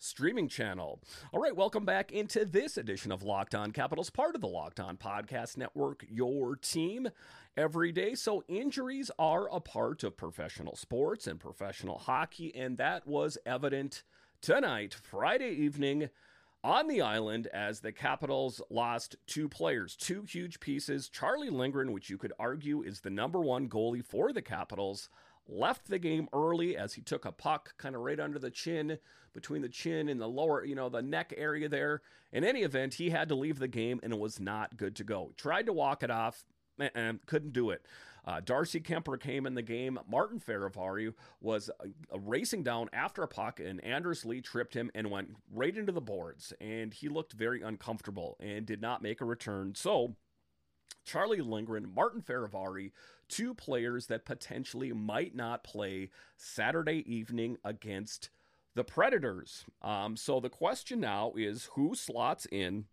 streaming 0.00 0.48
channel. 0.48 0.98
All 1.32 1.40
right, 1.40 1.54
welcome 1.54 1.84
back 1.84 2.10
into 2.10 2.44
this 2.44 2.76
edition 2.76 3.12
of 3.12 3.22
Locked 3.22 3.54
On 3.54 3.70
Capitals, 3.70 4.10
part 4.10 4.34
of 4.34 4.40
the 4.40 4.48
Locked 4.48 4.80
On 4.80 4.96
Podcast 4.96 5.58
Network, 5.58 6.04
your 6.08 6.56
team 6.56 7.08
every 7.56 7.92
day. 7.92 8.14
So, 8.14 8.42
injuries 8.48 9.10
are 9.18 9.48
a 9.54 9.60
part 9.60 10.02
of 10.02 10.16
professional 10.16 10.74
sports 10.74 11.26
and 11.26 11.38
professional 11.38 11.98
hockey, 11.98 12.52
and 12.56 12.78
that 12.78 13.06
was 13.06 13.36
evident 13.44 14.02
tonight, 14.40 14.94
Friday 14.94 15.50
evening. 15.50 16.08
On 16.62 16.88
the 16.88 17.00
island, 17.00 17.46
as 17.54 17.80
the 17.80 17.92
Capitals 17.92 18.60
lost 18.68 19.16
two 19.26 19.48
players, 19.48 19.96
two 19.96 20.24
huge 20.24 20.60
pieces. 20.60 21.08
Charlie 21.08 21.48
Lindgren, 21.48 21.90
which 21.92 22.10
you 22.10 22.18
could 22.18 22.34
argue 22.38 22.82
is 22.82 23.00
the 23.00 23.08
number 23.08 23.40
one 23.40 23.66
goalie 23.66 24.04
for 24.04 24.30
the 24.30 24.42
Capitals, 24.42 25.08
left 25.48 25.88
the 25.88 25.98
game 25.98 26.28
early 26.32 26.76
as 26.76 26.94
he 26.94 27.02
took 27.02 27.24
a 27.24 27.32
puck 27.32 27.74
kind 27.78 27.94
of 27.94 28.02
right 28.02 28.20
under 28.20 28.38
the 28.38 28.50
chin, 28.50 28.98
between 29.32 29.62
the 29.62 29.68
chin 29.68 30.08
and 30.08 30.20
the 30.20 30.28
lower, 30.28 30.64
you 30.64 30.74
know, 30.74 30.88
the 30.88 31.02
neck 31.02 31.32
area 31.36 31.68
there. 31.68 32.02
In 32.32 32.44
any 32.44 32.62
event, 32.62 32.94
he 32.94 33.10
had 33.10 33.28
to 33.28 33.34
leave 33.34 33.58
the 33.58 33.68
game 33.68 34.00
and 34.02 34.12
it 34.12 34.18
was 34.18 34.40
not 34.40 34.76
good 34.76 34.96
to 34.96 35.04
go. 35.04 35.32
Tried 35.36 35.66
to 35.66 35.72
walk 35.72 36.02
it 36.02 36.10
off, 36.10 36.44
and 36.94 37.24
couldn't 37.26 37.52
do 37.52 37.70
it. 37.70 37.84
Uh, 38.24 38.40
Darcy 38.44 38.80
Kuemper 38.80 39.18
came 39.18 39.46
in 39.46 39.54
the 39.54 39.62
game. 39.62 39.98
Martin 40.08 40.40
Fehervary 40.40 41.14
was 41.40 41.70
uh, 41.80 42.18
racing 42.18 42.62
down 42.62 42.88
after 42.92 43.22
a 43.22 43.28
puck, 43.28 43.60
and 43.60 43.82
Anders 43.82 44.24
Lee 44.24 44.40
tripped 44.40 44.74
him 44.74 44.90
and 44.94 45.10
went 45.10 45.30
right 45.52 45.76
into 45.76 45.92
the 45.92 46.00
boards. 46.00 46.52
And 46.60 46.92
he 46.92 47.08
looked 47.08 47.32
very 47.32 47.62
uncomfortable 47.62 48.36
and 48.38 48.66
did 48.66 48.80
not 48.80 49.02
make 49.02 49.20
a 49.20 49.24
return. 49.24 49.74
So, 49.74 50.16
Charlie 51.04 51.40
Lindgren, 51.40 51.92
Martin 51.94 52.20
Fehervary, 52.20 52.92
two 53.30 53.54
players 53.54 54.06
that 54.06 54.24
potentially 54.24 54.92
might 54.92 55.34
not 55.34 55.64
play 55.64 56.10
Saturday 56.36 57.04
evening 57.06 57.56
against 57.64 58.28
the 58.74 58.84
Predators. 58.84 59.64
Um, 59.82 60.16
so 60.16 60.40
the 60.40 60.50
question 60.50 61.00
now 61.00 61.32
is 61.36 61.70
who 61.74 61.94
slots 61.94 62.46
in 62.50 62.84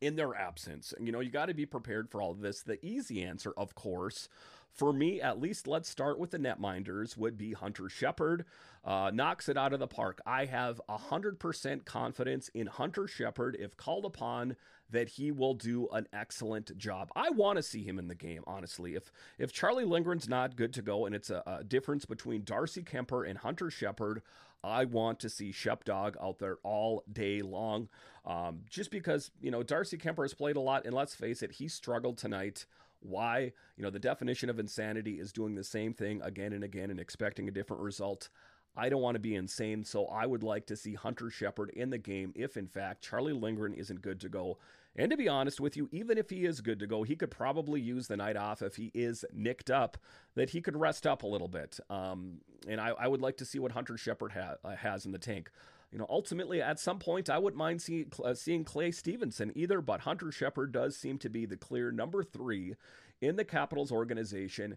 in 0.00 0.16
their 0.16 0.34
absence. 0.34 0.92
And, 0.96 1.06
You 1.06 1.12
know, 1.12 1.20
you 1.20 1.30
got 1.30 1.46
to 1.46 1.54
be 1.54 1.66
prepared 1.66 2.10
for 2.10 2.20
all 2.20 2.30
of 2.30 2.40
this. 2.40 2.62
The 2.62 2.84
easy 2.84 3.22
answer, 3.22 3.52
of 3.56 3.74
course, 3.74 4.28
for 4.74 4.92
me, 4.92 5.20
at 5.20 5.40
least 5.40 5.66
let's 5.66 5.88
start 5.88 6.18
with 6.18 6.32
the 6.32 6.38
netminders, 6.38 7.16
would 7.16 7.38
be 7.38 7.52
Hunter 7.52 7.88
Shepard. 7.88 8.44
Uh, 8.84 9.10
knocks 9.14 9.48
it 9.48 9.56
out 9.56 9.72
of 9.72 9.80
the 9.80 9.86
park. 9.86 10.20
I 10.26 10.44
have 10.44 10.78
100% 10.90 11.84
confidence 11.86 12.50
in 12.52 12.66
Hunter 12.66 13.06
Shepard 13.06 13.56
if 13.58 13.78
called 13.78 14.04
upon 14.04 14.56
that 14.90 15.08
he 15.08 15.30
will 15.30 15.54
do 15.54 15.88
an 15.92 16.06
excellent 16.12 16.76
job. 16.76 17.10
I 17.16 17.30
want 17.30 17.56
to 17.56 17.62
see 17.62 17.82
him 17.82 17.98
in 17.98 18.08
the 18.08 18.14
game, 18.14 18.42
honestly. 18.46 18.94
If 18.94 19.10
if 19.38 19.52
Charlie 19.52 19.86
Lindgren's 19.86 20.28
not 20.28 20.54
good 20.56 20.74
to 20.74 20.82
go 20.82 21.06
and 21.06 21.14
it's 21.14 21.30
a, 21.30 21.42
a 21.46 21.64
difference 21.64 22.04
between 22.04 22.44
Darcy 22.44 22.82
Kuemper 22.82 23.26
and 23.26 23.38
Hunter 23.38 23.70
Shepard, 23.70 24.20
I 24.64 24.86
want 24.86 25.20
to 25.20 25.28
see 25.28 25.52
Shep 25.52 25.84
Dog 25.84 26.16
out 26.22 26.38
there 26.38 26.58
all 26.62 27.04
day 27.10 27.42
long. 27.42 27.88
Um, 28.24 28.60
just 28.68 28.90
because, 28.90 29.30
you 29.40 29.50
know, 29.50 29.62
Darcy 29.62 29.98
Kuemper 29.98 30.24
has 30.24 30.32
played 30.32 30.56
a 30.56 30.60
lot, 30.60 30.86
and 30.86 30.94
let's 30.94 31.14
face 31.14 31.42
it, 31.42 31.52
he 31.52 31.68
struggled 31.68 32.16
tonight. 32.16 32.64
Why? 33.04 33.52
You 33.76 33.82
know, 33.82 33.90
the 33.90 33.98
definition 33.98 34.48
of 34.48 34.58
insanity 34.58 35.20
is 35.20 35.32
doing 35.32 35.54
the 35.54 35.64
same 35.64 35.92
thing 35.92 36.20
again 36.22 36.52
and 36.52 36.64
again 36.64 36.90
and 36.90 36.98
expecting 36.98 37.48
a 37.48 37.52
different 37.52 37.82
result. 37.82 38.28
I 38.76 38.88
don't 38.88 39.02
want 39.02 39.14
to 39.14 39.20
be 39.20 39.36
insane, 39.36 39.84
so 39.84 40.06
I 40.06 40.26
would 40.26 40.42
like 40.42 40.66
to 40.66 40.76
see 40.76 40.94
Hunter 40.94 41.30
Shepard 41.30 41.70
in 41.70 41.90
the 41.90 41.98
game 41.98 42.32
if, 42.34 42.56
in 42.56 42.66
fact, 42.66 43.04
Charlie 43.04 43.32
Lindgren 43.32 43.72
isn't 43.72 44.02
good 44.02 44.20
to 44.20 44.28
go. 44.28 44.58
And 44.96 45.10
to 45.10 45.16
be 45.16 45.28
honest 45.28 45.60
with 45.60 45.76
you, 45.76 45.88
even 45.92 46.18
if 46.18 46.30
he 46.30 46.44
is 46.44 46.60
good 46.60 46.80
to 46.80 46.86
go, 46.86 47.02
he 47.02 47.14
could 47.14 47.30
probably 47.30 47.80
use 47.80 48.08
the 48.08 48.16
night 48.16 48.36
off 48.36 48.62
if 48.62 48.76
he 48.76 48.90
is 48.94 49.24
nicked 49.32 49.70
up, 49.70 49.96
that 50.34 50.50
he 50.50 50.60
could 50.60 50.76
rest 50.76 51.06
up 51.06 51.22
a 51.22 51.26
little 51.26 51.48
bit. 51.48 51.78
Um, 51.88 52.38
and 52.68 52.80
I, 52.80 52.90
I, 52.98 53.08
would 53.08 53.20
like 53.20 53.36
to 53.38 53.44
see 53.44 53.58
what 53.58 53.72
Hunter 53.72 53.96
Shepard 53.96 54.32
ha- 54.32 54.56
uh, 54.64 54.76
has 54.76 55.04
in 55.04 55.12
the 55.12 55.18
tank. 55.18 55.50
You 55.94 56.00
know, 56.00 56.06
ultimately, 56.10 56.60
at 56.60 56.80
some 56.80 56.98
point, 56.98 57.30
I 57.30 57.38
wouldn't 57.38 57.56
mind 57.56 57.80
see, 57.80 58.06
uh, 58.24 58.34
seeing 58.34 58.64
Clay 58.64 58.90
Stevenson 58.90 59.52
either, 59.54 59.80
but 59.80 60.00
Hunter 60.00 60.32
Shepard 60.32 60.72
does 60.72 60.96
seem 60.96 61.18
to 61.18 61.28
be 61.28 61.46
the 61.46 61.56
clear 61.56 61.92
number 61.92 62.24
three 62.24 62.74
in 63.20 63.36
the 63.36 63.44
Capitals 63.44 63.92
organization. 63.92 64.76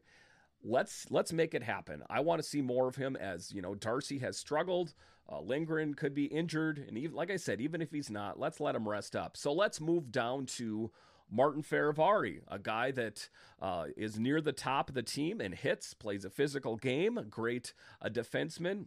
Let's 0.63 1.07
let's 1.09 1.33
make 1.33 1.55
it 1.55 1.63
happen. 1.63 2.03
I 2.07 2.19
want 2.19 2.39
to 2.43 2.47
see 2.47 2.61
more 2.61 2.87
of 2.87 2.97
him 2.97 3.15
as 3.15 3.51
you 3.51 3.63
know 3.63 3.73
Darcy 3.73 4.19
has 4.19 4.37
struggled. 4.37 4.93
Uh, 5.27 5.41
Lindgren 5.41 5.95
could 5.95 6.13
be 6.13 6.25
injured, 6.25 6.85
and 6.87 6.95
even 6.99 7.15
like 7.15 7.31
I 7.31 7.37
said, 7.37 7.61
even 7.61 7.81
if 7.81 7.91
he's 7.91 8.11
not, 8.11 8.39
let's 8.39 8.59
let 8.59 8.75
him 8.75 8.87
rest 8.87 9.15
up. 9.15 9.37
So 9.37 9.51
let's 9.51 9.81
move 9.81 10.11
down 10.11 10.45
to 10.57 10.91
Martin 11.31 11.63
Fehervary, 11.63 12.41
a 12.47 12.59
guy 12.59 12.91
that 12.91 13.27
uh, 13.59 13.85
is 13.97 14.19
near 14.19 14.39
the 14.39 14.53
top 14.53 14.89
of 14.89 14.95
the 14.95 15.01
team 15.01 15.41
and 15.41 15.55
hits, 15.55 15.95
plays 15.95 16.25
a 16.25 16.29
physical 16.29 16.77
game, 16.77 17.25
great 17.29 17.73
a 18.01 18.09
defenseman, 18.09 18.85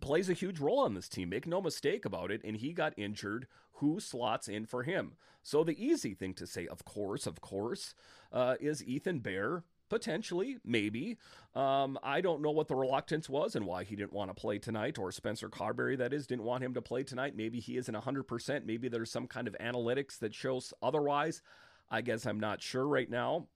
plays 0.00 0.28
a 0.28 0.34
huge 0.34 0.60
role 0.60 0.80
on 0.80 0.94
this 0.94 1.08
team. 1.08 1.28
Make 1.28 1.46
no 1.46 1.60
mistake 1.60 2.04
about 2.04 2.30
it. 2.30 2.42
And 2.44 2.56
he 2.56 2.72
got 2.72 2.94
injured. 2.96 3.46
Who 3.78 4.00
slots 4.00 4.48
in 4.48 4.66
for 4.66 4.82
him? 4.82 5.12
So 5.42 5.64
the 5.64 5.84
easy 5.84 6.14
thing 6.14 6.34
to 6.34 6.46
say, 6.46 6.66
of 6.66 6.84
course, 6.84 7.26
of 7.26 7.40
course, 7.40 7.94
uh, 8.32 8.54
is 8.60 8.84
Ethan 8.84 9.20
Bear 9.20 9.64
Potentially, 9.90 10.56
maybe. 10.64 11.18
Um, 11.54 11.98
I 12.02 12.22
don't 12.22 12.40
know 12.40 12.50
what 12.50 12.68
the 12.68 12.74
reluctance 12.74 13.28
was 13.28 13.54
and 13.54 13.66
why 13.66 13.84
he 13.84 13.94
didn't 13.96 14.14
want 14.14 14.30
to 14.30 14.34
play 14.34 14.58
tonight, 14.58 14.98
or 14.98 15.12
Spencer 15.12 15.48
Carbery, 15.50 15.98
that 15.98 16.12
is, 16.12 16.26
didn't 16.26 16.44
want 16.44 16.64
him 16.64 16.74
to 16.74 16.82
play 16.82 17.02
tonight. 17.02 17.36
Maybe 17.36 17.60
he 17.60 17.76
isn't 17.76 17.94
100%. 17.94 18.64
Maybe 18.64 18.88
there's 18.88 19.10
some 19.10 19.26
kind 19.26 19.46
of 19.46 19.54
analytics 19.60 20.18
that 20.20 20.34
shows 20.34 20.72
otherwise. 20.82 21.42
I 21.90 22.00
guess 22.00 22.24
I'm 22.24 22.40
not 22.40 22.62
sure 22.62 22.88
right 22.88 23.10
now. 23.10 23.46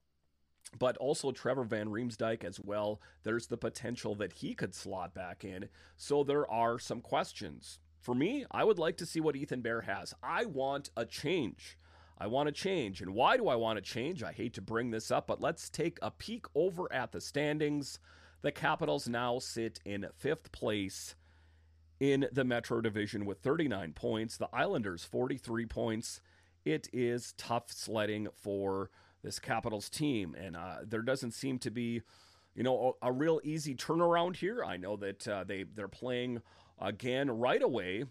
But 0.77 0.97
also 0.99 1.31
Trevor 1.31 1.65
Van 1.65 1.89
Riemsdyk 1.89 2.45
as 2.45 2.61
well. 2.61 3.01
There's 3.23 3.47
the 3.47 3.57
potential 3.57 4.15
that 4.17 4.35
he 4.35 4.55
could 4.55 4.75
slot 4.75 5.15
back 5.15 5.45
in. 5.45 5.69
So 5.97 6.25
there 6.25 6.51
are 6.51 6.79
some 6.79 7.01
questions. 7.01 7.79
For 8.01 8.15
me, 8.15 8.45
I 8.51 8.65
would 8.65 8.79
like 8.79 8.97
to 8.99 9.07
see 9.07 9.21
what 9.21 9.37
Ethan 9.37 9.61
Bear 9.61 9.83
has. 9.83 10.15
I 10.23 10.45
want 10.45 10.91
a 10.97 11.05
change. 11.05 11.79
I 12.19 12.27
want 12.27 12.49
to 12.49 12.53
change. 12.53 13.01
And 13.01 13.15
why 13.15 13.37
do 13.37 13.49
I 13.49 13.55
want 13.55 13.77
to 13.77 13.83
change? 13.83 14.23
I 14.23 14.33
hate 14.33 14.55
to 14.55 14.63
bring 14.63 14.91
this 14.91 15.11
up, 15.11 15.27
but 15.27 15.41
let's 15.41 15.71
take 15.71 15.99
a 16.03 16.11
peek 16.11 16.47
over 16.55 16.93
at 16.93 17.13
the 17.13 17.21
standings. 17.21 17.99
The 18.43 18.53
Capitals 18.53 19.09
now 19.09 19.39
sit 19.39 19.81
in 19.85 20.07
fifth 20.17 20.53
place 20.53 21.15
in 22.01 22.29
the 22.33 22.45
Metro 22.45 22.81
Division 22.81 23.25
with 23.25 23.39
39 23.39 23.93
points, 23.93 24.37
the 24.37 24.49
Islanders 24.53 25.05
43 25.05 25.67
points. 25.67 26.21
It 26.65 26.89
is 26.93 27.35
tough 27.37 27.71
sledding 27.71 28.29
for 28.35 28.91
this 29.23 29.39
Capitals 29.39 29.89
team, 29.89 30.35
and 30.39 30.57
uh, 30.57 30.77
there 30.85 31.03
doesn't 31.03 31.33
seem 31.33 31.59
to 31.61 31.71
be, 31.71 32.03
you 32.55 32.63
know, 32.63 32.97
a, 33.03 33.09
a 33.09 33.13
real 33.13 33.41
easy 33.45 33.75
turnaround 33.75 34.37
here. 34.37 34.65
I 34.65 34.77
know 34.77 34.97
that 34.97 35.27
uh, 35.29 35.45
they 35.45 35.65
they're 35.65 35.89
playing 35.89 36.43
again 36.81 37.31
right 37.31 37.63
away 37.63 38.05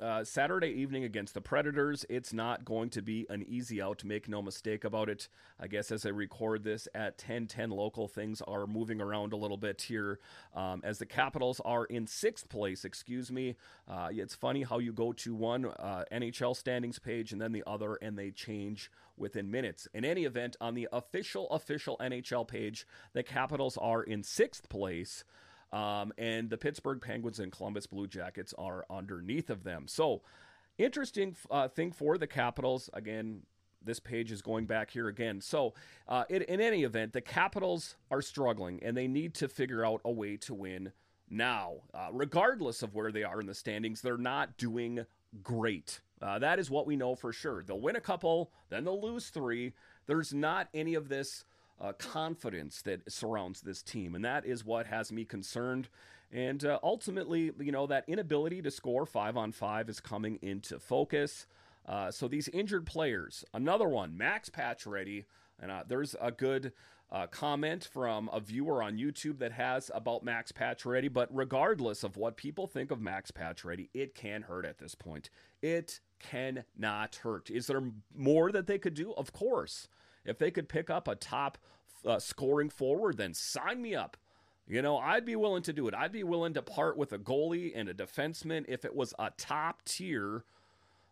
uh, 0.00 0.24
Saturday 0.24 0.68
evening 0.68 1.04
against 1.04 1.34
the 1.34 1.40
Predators. 1.40 2.04
It's 2.08 2.32
not 2.32 2.64
going 2.64 2.90
to 2.90 3.02
be 3.02 3.26
an 3.30 3.44
easy 3.46 3.80
out, 3.80 4.04
make 4.04 4.28
no 4.28 4.42
mistake 4.42 4.84
about 4.84 5.08
it. 5.08 5.28
I 5.60 5.68
guess 5.68 5.92
as 5.92 6.04
I 6.04 6.08
record 6.08 6.64
this 6.64 6.88
at 6.94 7.18
10 7.18 7.46
10 7.46 7.70
local, 7.70 8.08
things 8.08 8.42
are 8.42 8.66
moving 8.66 9.00
around 9.00 9.32
a 9.32 9.36
little 9.36 9.56
bit 9.56 9.82
here 9.82 10.18
um, 10.54 10.80
as 10.84 10.98
the 10.98 11.06
Capitals 11.06 11.60
are 11.64 11.84
in 11.84 12.06
sixth 12.06 12.48
place, 12.48 12.84
excuse 12.84 13.30
me. 13.30 13.56
Uh, 13.88 14.08
it's 14.10 14.34
funny 14.34 14.62
how 14.62 14.78
you 14.78 14.92
go 14.92 15.12
to 15.12 15.34
one 15.34 15.66
uh, 15.66 16.04
NHL 16.10 16.56
standings 16.56 16.98
page 16.98 17.32
and 17.32 17.40
then 17.40 17.52
the 17.52 17.64
other, 17.66 17.94
and 17.96 18.18
they 18.18 18.30
change 18.30 18.90
within 19.16 19.50
minutes. 19.50 19.86
In 19.94 20.04
any 20.04 20.24
event, 20.24 20.56
on 20.60 20.74
the 20.74 20.88
official, 20.92 21.48
official 21.50 21.96
NHL 22.00 22.48
page, 22.48 22.86
the 23.12 23.22
Capitals 23.22 23.76
are 23.76 24.02
in 24.02 24.22
sixth 24.22 24.68
place. 24.68 25.24
Um, 25.74 26.12
and 26.16 26.48
the 26.48 26.56
Pittsburgh 26.56 27.00
Penguins 27.00 27.40
and 27.40 27.50
Columbus 27.50 27.86
Blue 27.88 28.06
Jackets 28.06 28.54
are 28.56 28.86
underneath 28.88 29.50
of 29.50 29.64
them. 29.64 29.88
So, 29.88 30.22
interesting 30.78 31.34
uh, 31.50 31.66
thing 31.66 31.90
for 31.90 32.16
the 32.16 32.28
Capitals. 32.28 32.88
Again, 32.94 33.40
this 33.84 33.98
page 33.98 34.30
is 34.30 34.40
going 34.40 34.66
back 34.66 34.90
here 34.90 35.08
again. 35.08 35.40
So, 35.40 35.74
uh, 36.06 36.24
in, 36.30 36.42
in 36.42 36.60
any 36.60 36.84
event, 36.84 37.12
the 37.12 37.20
Capitals 37.20 37.96
are 38.12 38.22
struggling 38.22 38.78
and 38.84 38.96
they 38.96 39.08
need 39.08 39.34
to 39.34 39.48
figure 39.48 39.84
out 39.84 40.00
a 40.04 40.12
way 40.12 40.36
to 40.38 40.54
win 40.54 40.92
now. 41.28 41.78
Uh, 41.92 42.08
regardless 42.12 42.84
of 42.84 42.94
where 42.94 43.10
they 43.10 43.24
are 43.24 43.40
in 43.40 43.48
the 43.48 43.54
standings, 43.54 44.00
they're 44.00 44.16
not 44.16 44.56
doing 44.56 45.04
great. 45.42 46.00
Uh, 46.22 46.38
that 46.38 46.60
is 46.60 46.70
what 46.70 46.86
we 46.86 46.94
know 46.94 47.16
for 47.16 47.32
sure. 47.32 47.64
They'll 47.64 47.80
win 47.80 47.96
a 47.96 48.00
couple, 48.00 48.52
then 48.68 48.84
they'll 48.84 49.02
lose 49.02 49.28
three. 49.28 49.72
There's 50.06 50.32
not 50.32 50.68
any 50.72 50.94
of 50.94 51.08
this 51.08 51.44
uh, 51.80 51.92
confidence 51.92 52.82
that 52.82 53.10
surrounds 53.10 53.60
this 53.60 53.82
team. 53.82 54.14
And 54.14 54.24
that 54.24 54.44
is 54.44 54.64
what 54.64 54.86
has 54.86 55.12
me 55.12 55.24
concerned. 55.24 55.88
And 56.32 56.64
uh, 56.64 56.78
ultimately, 56.82 57.52
you 57.60 57.72
know, 57.72 57.86
that 57.86 58.04
inability 58.08 58.62
to 58.62 58.70
score 58.70 59.06
five 59.06 59.36
on 59.36 59.52
five 59.52 59.88
is 59.88 60.00
coming 60.00 60.38
into 60.42 60.78
focus. 60.78 61.46
Uh, 61.86 62.10
so 62.10 62.28
these 62.28 62.48
injured 62.48 62.86
players, 62.86 63.44
another 63.52 63.88
one, 63.88 64.16
Max 64.16 64.48
Pacioretty, 64.48 65.24
and 65.60 65.70
uh, 65.70 65.84
there's 65.86 66.16
a 66.20 66.32
good 66.32 66.72
uh, 67.12 67.26
comment 67.26 67.88
from 67.92 68.28
a 68.32 68.40
viewer 68.40 68.82
on 68.82 68.96
YouTube 68.96 69.38
that 69.38 69.52
has 69.52 69.90
about 69.94 70.24
Max 70.24 70.50
Pacioretty. 70.50 71.12
But 71.12 71.28
regardless 71.30 72.02
of 72.02 72.16
what 72.16 72.36
people 72.36 72.66
think 72.66 72.90
of 72.90 73.00
Max 73.00 73.30
Pacioretty, 73.30 73.88
it 73.94 74.14
can 74.14 74.42
hurt 74.42 74.64
at 74.64 74.78
this 74.78 74.94
point. 74.94 75.30
It 75.62 76.00
cannot 76.18 77.16
hurt. 77.16 77.50
Is 77.50 77.66
there 77.66 77.82
more 78.16 78.50
that 78.50 78.66
they 78.66 78.78
could 78.78 78.94
do? 78.94 79.12
Of 79.12 79.32
course. 79.32 79.88
If 80.24 80.38
they 80.38 80.50
could 80.50 80.68
pick 80.68 80.90
up 80.90 81.08
a 81.08 81.14
top 81.14 81.58
uh, 82.06 82.18
scoring 82.18 82.70
forward, 82.70 83.16
then 83.16 83.34
sign 83.34 83.82
me 83.82 83.94
up. 83.94 84.16
You 84.66 84.80
know, 84.80 84.96
I'd 84.96 85.26
be 85.26 85.36
willing 85.36 85.62
to 85.64 85.72
do 85.72 85.88
it. 85.88 85.94
I'd 85.94 86.12
be 86.12 86.24
willing 86.24 86.54
to 86.54 86.62
part 86.62 86.96
with 86.96 87.12
a 87.12 87.18
goalie 87.18 87.72
and 87.74 87.88
a 87.88 87.94
defenseman 87.94 88.64
if 88.66 88.84
it 88.84 88.94
was 88.94 89.12
a 89.18 89.30
top 89.36 89.84
tier 89.84 90.44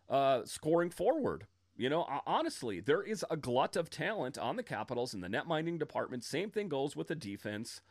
uh, 0.09 0.41
scoring 0.45 0.89
forward. 0.89 1.45
You 1.75 1.89
know, 1.89 2.07
honestly, 2.27 2.79
there 2.79 3.01
is 3.01 3.25
a 3.31 3.37
glut 3.37 3.75
of 3.75 3.89
talent 3.89 4.37
on 4.37 4.55
the 4.55 4.63
Capitals 4.63 5.13
in 5.13 5.21
the 5.21 5.29
net 5.29 5.47
minding 5.47 5.77
department. 5.77 6.23
Same 6.23 6.49
thing 6.49 6.67
goes 6.67 6.95
with 6.95 7.07
the 7.07 7.15
defense. 7.15 7.81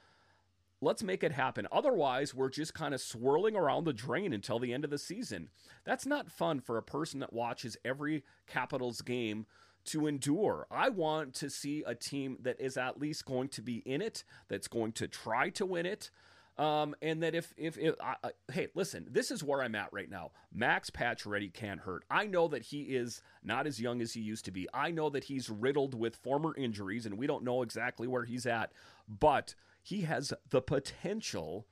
Let's 0.80 1.02
make 1.02 1.22
it 1.22 1.32
happen. 1.32 1.68
Otherwise, 1.70 2.34
we're 2.34 2.48
just 2.48 2.74
kind 2.74 2.92
of 2.92 3.00
swirling 3.00 3.56
around 3.56 3.84
the 3.84 3.92
drain 3.92 4.32
until 4.32 4.58
the 4.58 4.72
end 4.72 4.84
of 4.84 4.90
the 4.90 4.98
season. 4.98 5.48
That's 5.84 6.06
not 6.06 6.30
fun 6.30 6.60
for 6.60 6.76
a 6.76 6.82
person 6.82 7.20
that 7.20 7.32
watches 7.32 7.76
every 7.84 8.24
Capitals 8.48 9.00
game 9.00 9.46
to 9.86 10.06
endure. 10.06 10.66
I 10.70 10.88
want 10.88 11.34
to 11.34 11.50
see 11.50 11.82
a 11.86 11.94
team 11.94 12.38
that 12.42 12.60
is 12.60 12.76
at 12.76 13.00
least 13.00 13.24
going 13.24 13.48
to 13.50 13.62
be 13.62 13.78
in 13.78 14.02
it, 14.02 14.24
that's 14.48 14.68
going 14.68 14.92
to 14.92 15.08
try 15.08 15.50
to 15.50 15.66
win 15.66 15.86
it. 15.86 16.10
Um, 16.58 16.94
and 17.00 17.22
that 17.22 17.34
if 17.34 17.54
if, 17.56 17.78
if 17.78 17.94
uh, 17.98 18.28
hey, 18.52 18.68
listen, 18.74 19.06
this 19.10 19.30
is 19.30 19.42
where 19.42 19.62
I'm 19.62 19.74
at 19.74 19.90
right 19.90 20.10
now. 20.10 20.32
Max 20.52 20.90
Pacioretty 20.90 21.52
can't 21.52 21.80
hurt. 21.80 22.04
I 22.10 22.26
know 22.26 22.46
that 22.48 22.62
he 22.62 22.82
is 22.82 23.22
not 23.42 23.66
as 23.66 23.80
young 23.80 24.02
as 24.02 24.12
he 24.12 24.20
used 24.20 24.44
to 24.44 24.50
be. 24.50 24.68
I 24.74 24.90
know 24.90 25.08
that 25.10 25.24
he's 25.24 25.48
riddled 25.48 25.94
with 25.94 26.16
former 26.16 26.54
injuries, 26.54 27.06
and 27.06 27.16
we 27.16 27.26
don't 27.26 27.42
know 27.44 27.62
exactly 27.62 28.06
where 28.06 28.24
he's 28.24 28.44
at. 28.44 28.72
But 29.08 29.54
he 29.82 30.02
has 30.02 30.34
the 30.50 30.60
potential 30.60 31.66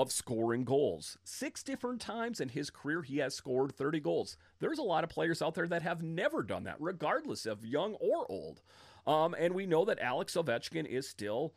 of 0.00 0.10
scoring 0.10 0.64
goals. 0.64 1.18
Six 1.24 1.62
different 1.62 2.00
times 2.00 2.40
in 2.40 2.48
his 2.48 2.70
career, 2.70 3.02
he 3.02 3.18
has 3.18 3.34
scored 3.34 3.76
30 3.76 4.00
goals. 4.00 4.36
There's 4.58 4.78
a 4.78 4.82
lot 4.82 5.04
of 5.04 5.10
players 5.10 5.42
out 5.42 5.54
there 5.54 5.68
that 5.68 5.82
have 5.82 6.02
never 6.02 6.42
done 6.42 6.64
that, 6.64 6.76
regardless 6.80 7.46
of 7.46 7.64
young 7.64 7.94
or 7.94 8.30
old. 8.30 8.62
Um, 9.06 9.34
and 9.38 9.54
we 9.54 9.66
know 9.66 9.84
that 9.84 10.00
Alex 10.00 10.34
Ovechkin 10.34 10.86
is 10.86 11.08
still. 11.08 11.54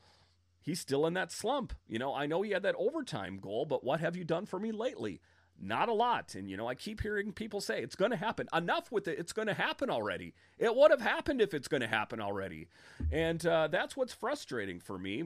He's 0.61 0.79
still 0.79 1.05
in 1.05 1.13
that 1.13 1.31
slump. 1.31 1.73
You 1.87 1.99
know, 1.99 2.13
I 2.13 2.25
know 2.25 2.41
he 2.41 2.51
had 2.51 2.63
that 2.63 2.75
overtime 2.77 3.39
goal, 3.39 3.65
but 3.65 3.83
what 3.83 3.99
have 3.99 4.15
you 4.15 4.23
done 4.23 4.45
for 4.45 4.59
me 4.59 4.71
lately? 4.71 5.21
Not 5.59 5.89
a 5.89 5.93
lot. 5.93 6.35
And, 6.35 6.49
you 6.49 6.57
know, 6.57 6.67
I 6.67 6.75
keep 6.75 7.01
hearing 7.01 7.31
people 7.31 7.61
say 7.61 7.81
it's 7.81 7.95
going 7.95 8.11
to 8.11 8.17
happen. 8.17 8.47
Enough 8.53 8.91
with 8.91 9.07
it. 9.07 9.19
It's 9.19 9.33
going 9.33 9.47
to 9.47 9.53
happen 9.53 9.89
already. 9.89 10.33
It 10.57 10.75
would 10.75 10.91
have 10.91 11.01
happened 11.01 11.41
if 11.41 11.53
it's 11.53 11.67
going 11.67 11.81
to 11.81 11.87
happen 11.87 12.19
already. 12.19 12.67
And 13.11 13.45
uh, 13.45 13.67
that's 13.67 13.95
what's 13.95 14.13
frustrating 14.13 14.79
for 14.79 14.97
me 14.97 15.25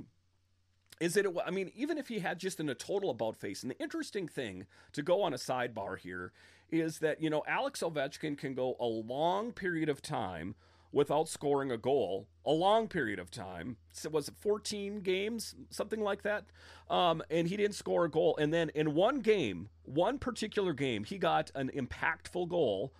is 1.00 1.18
it 1.18 1.26
i 1.46 1.52
mean 1.52 1.72
even 1.76 1.98
if 1.98 2.08
he 2.08 2.20
had 2.20 2.40
just 2.40 2.60
in 2.60 2.70
a 2.70 2.76
total 2.76 3.10
about 3.10 3.36
face 3.36 3.62
and 3.62 3.72
the 3.72 3.80
interesting 3.80 4.28
thing 4.28 4.66
to 4.92 5.02
go 5.02 5.22
on 5.22 5.34
a 5.34 5.38
sidebar 5.38 5.98
here 5.98 6.32
is 6.72 7.00
that 7.00 7.22
you 7.22 7.30
know 7.30 7.44
alex 7.48 7.82
ovechkin 7.82 8.38
can 8.38 8.54
go 8.54 8.76
a 8.80 8.86
long 8.86 9.52
period 9.52 9.90
of 9.90 10.02
time 10.02 10.56
without 10.92 11.28
scoring 11.28 11.72
a 11.72 11.78
goal 11.78 12.28
a 12.46 12.52
long 12.52 12.88
period 12.88 13.20
of 13.20 13.30
time. 13.30 13.78
So 13.92 14.10
was 14.10 14.30
it 14.30 14.36
14 14.40 15.02
games? 15.02 15.54
Something 15.70 16.02
like 16.02 16.24
that. 16.24 16.46
Um, 16.90 17.22
and 17.30 17.48
he 17.48 17.58
didn't 17.58 17.76
score 17.76 18.06
a 18.06 18.10
goal. 18.10 18.38
And 18.40 18.54
then 18.54 18.70
in 18.70 18.94
one 18.94 19.20
game 19.20 19.70
one 19.84 20.18
particular 20.18 20.74
game 20.74 21.04
he 21.04 21.18
got 21.18 21.52
an 21.56 21.70
impactful 21.76 22.50
goal 22.50 22.94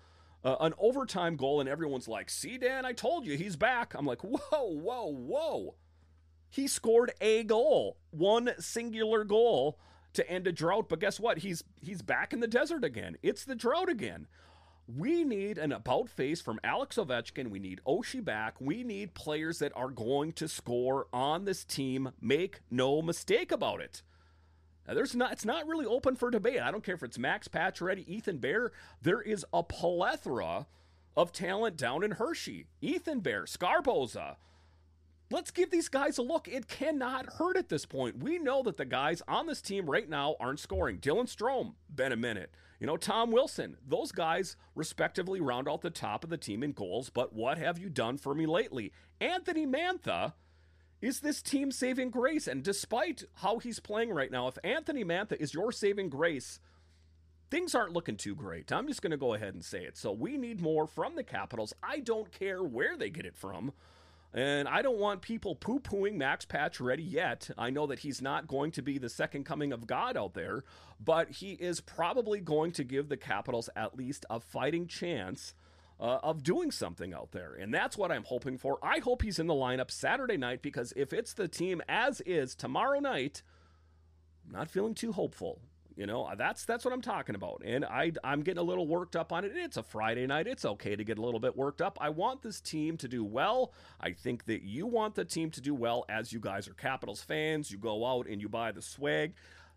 uh, 0.44 0.56
an 0.60 0.72
overtime 0.78 1.36
goal 1.36 1.60
and 1.60 1.68
everyone's 1.68 2.06
like 2.06 2.30
see 2.30 2.56
dan 2.56 2.86
i 2.86 2.92
told 2.92 3.26
you 3.26 3.36
he's 3.36 3.56
back. 3.56 3.94
I'm 3.94 4.06
like 4.06 4.22
whoa 4.22 4.38
whoa 4.62 5.06
whoa 5.06 5.74
he 6.50 6.66
scored 6.66 7.12
a 7.20 7.44
goal, 7.44 7.98
one 8.10 8.50
singular 8.58 9.24
goal 9.24 9.78
to 10.14 10.28
end 10.28 10.46
a 10.46 10.52
drought. 10.52 10.88
But 10.88 11.00
guess 11.00 11.20
what? 11.20 11.38
He's 11.38 11.64
he's 11.80 12.02
back 12.02 12.32
in 12.32 12.40
the 12.40 12.46
desert 12.46 12.84
again. 12.84 13.16
It's 13.22 13.44
the 13.44 13.54
drought 13.54 13.88
again. 13.88 14.26
We 14.86 15.22
need 15.22 15.58
an 15.58 15.70
about 15.70 16.08
face 16.08 16.40
from 16.40 16.60
Alex 16.64 16.96
Ovechkin. 16.96 17.50
We 17.50 17.58
need 17.58 17.82
Oshie 17.86 18.24
back. 18.24 18.54
We 18.58 18.82
need 18.82 19.12
players 19.12 19.58
that 19.58 19.72
are 19.76 19.90
going 19.90 20.32
to 20.32 20.48
score 20.48 21.08
on 21.12 21.44
this 21.44 21.62
team. 21.62 22.12
Make 22.22 22.60
no 22.70 23.02
mistake 23.02 23.52
about 23.52 23.82
it. 23.82 24.02
Now, 24.86 24.94
there's 24.94 25.14
not. 25.14 25.32
It's 25.32 25.44
not 25.44 25.68
really 25.68 25.84
open 25.84 26.16
for 26.16 26.30
debate. 26.30 26.62
I 26.62 26.70
don't 26.70 26.82
care 26.82 26.94
if 26.94 27.02
it's 27.02 27.18
Max 27.18 27.46
Pacioretty, 27.48 28.08
Ethan 28.08 28.38
Bear. 28.38 28.72
There 29.02 29.20
is 29.20 29.44
a 29.52 29.62
plethora 29.62 30.66
of 31.14 31.32
talent 31.32 31.76
down 31.76 32.02
in 32.02 32.12
Hershey. 32.12 32.64
Ethan 32.80 33.20
Bear, 33.20 33.42
Sgarbossa, 33.42 34.36
let's 35.30 35.50
give 35.50 35.70
these 35.70 35.88
guys 35.88 36.18
a 36.18 36.22
look. 36.22 36.48
It 36.48 36.68
cannot 36.68 37.34
hurt 37.34 37.56
at 37.56 37.68
this 37.68 37.86
point. 37.86 38.22
We 38.22 38.38
know 38.38 38.62
that 38.62 38.76
the 38.76 38.84
guys 38.84 39.22
on 39.28 39.46
this 39.46 39.60
team 39.60 39.88
right 39.88 40.08
now 40.08 40.36
aren't 40.40 40.60
scoring. 40.60 40.98
Dylan 40.98 41.24
Strome, 41.24 41.74
been 41.94 42.12
a 42.12 42.16
minute. 42.16 42.50
You 42.80 42.86
know, 42.86 42.96
Tom 42.96 43.32
Wilson, 43.32 43.76
those 43.86 44.12
guys 44.12 44.56
respectively 44.74 45.40
round 45.40 45.68
out 45.68 45.82
the 45.82 45.90
top 45.90 46.22
of 46.22 46.30
the 46.30 46.36
team 46.36 46.62
in 46.62 46.72
goals, 46.72 47.10
but 47.10 47.32
what 47.32 47.58
have 47.58 47.78
you 47.78 47.88
done 47.88 48.18
for 48.18 48.34
me 48.34 48.46
lately? 48.46 48.92
Anthony 49.20 49.66
Mantha 49.66 50.34
is 51.00 51.20
this 51.20 51.42
team 51.42 51.70
saving 51.70 52.10
grace. 52.10 52.46
And 52.46 52.62
despite 52.62 53.24
how 53.34 53.58
he's 53.58 53.80
playing 53.80 54.10
right 54.10 54.30
now, 54.30 54.48
if 54.48 54.58
Anthony 54.64 55.04
Mantha 55.04 55.34
is 55.40 55.54
your 55.54 55.72
saving 55.72 56.08
grace, 56.08 56.60
things 57.50 57.74
aren't 57.74 57.92
looking 57.92 58.16
too 58.16 58.34
great. 58.34 58.72
I'm 58.72 58.86
just 58.86 59.02
going 59.02 59.10
to 59.10 59.16
go 59.16 59.34
ahead 59.34 59.54
and 59.54 59.64
say 59.64 59.84
it. 59.84 59.96
So 59.96 60.12
we 60.12 60.36
need 60.36 60.60
more 60.60 60.86
from 60.86 61.16
the 61.16 61.24
Capitals. 61.24 61.72
I 61.82 62.00
don't 62.00 62.30
care 62.30 62.62
where 62.62 62.96
they 62.96 63.10
get 63.10 63.26
it 63.26 63.36
from. 63.36 63.72
And 64.34 64.68
I 64.68 64.82
don't 64.82 64.98
want 64.98 65.22
people 65.22 65.54
poo 65.54 65.80
pooing 65.80 66.16
Max 66.16 66.44
Pacioretty 66.44 67.10
yet. 67.10 67.48
I 67.56 67.70
know 67.70 67.86
that 67.86 68.00
he's 68.00 68.20
not 68.20 68.46
going 68.46 68.72
to 68.72 68.82
be 68.82 68.98
the 68.98 69.08
second 69.08 69.44
coming 69.44 69.72
of 69.72 69.86
God 69.86 70.16
out 70.16 70.34
there, 70.34 70.64
but 71.02 71.30
he 71.30 71.52
is 71.52 71.80
probably 71.80 72.40
going 72.40 72.72
to 72.72 72.84
give 72.84 73.08
the 73.08 73.16
Capitals 73.16 73.70
at 73.74 73.96
least 73.96 74.26
a 74.28 74.38
fighting 74.38 74.86
chance 74.86 75.54
uh, 76.00 76.18
of 76.22 76.42
doing 76.42 76.70
something 76.70 77.14
out 77.14 77.32
there. 77.32 77.54
And 77.54 77.72
that's 77.72 77.96
what 77.96 78.12
I'm 78.12 78.24
hoping 78.24 78.58
for. 78.58 78.78
I 78.82 78.98
hope 78.98 79.22
he's 79.22 79.38
in 79.38 79.46
the 79.46 79.54
lineup 79.54 79.90
Saturday 79.90 80.36
night 80.36 80.62
because 80.62 80.92
if 80.94 81.12
it's 81.12 81.32
the 81.32 81.48
team 81.48 81.82
as 81.88 82.20
is 82.22 82.54
tomorrow 82.54 83.00
night, 83.00 83.42
I'm 84.46 84.52
not 84.52 84.70
feeling 84.70 84.94
too 84.94 85.12
hopeful. 85.12 85.60
You 85.98 86.06
know, 86.06 86.26
uh, 86.26 86.36
that's 86.36 86.64
that's 86.64 86.84
what 86.84 86.94
I'm 86.94 87.02
talking 87.02 87.34
about. 87.34 87.60
And 87.64 87.84
I 87.84 88.12
I'm 88.22 88.42
getting 88.42 88.60
a 88.60 88.62
little 88.62 88.86
worked 88.86 89.16
up 89.16 89.32
on 89.32 89.44
it. 89.44 89.50
It's 89.56 89.76
a 89.76 89.82
Friday 89.82 90.28
night. 90.28 90.46
It's 90.46 90.64
okay 90.64 90.94
to 90.94 91.02
get 91.02 91.18
a 91.18 91.20
little 91.20 91.40
bit 91.40 91.56
worked 91.56 91.82
up. 91.82 91.98
I 92.00 92.08
want 92.10 92.40
this 92.40 92.60
team 92.60 92.96
to 92.98 93.08
do 93.08 93.24
well. 93.24 93.72
I 94.00 94.12
think 94.12 94.44
that 94.44 94.62
you 94.62 94.86
want 94.86 95.16
the 95.16 95.24
team 95.24 95.50
to 95.50 95.60
do 95.60 95.74
well 95.74 96.04
as 96.08 96.32
you 96.32 96.38
guys 96.38 96.68
are 96.68 96.74
Capitals 96.74 97.20
fans. 97.20 97.72
You 97.72 97.78
go 97.78 98.06
out 98.06 98.28
and 98.28 98.40
you 98.40 98.48
buy 98.48 98.70
the 98.70 98.80
swag. 98.80 99.34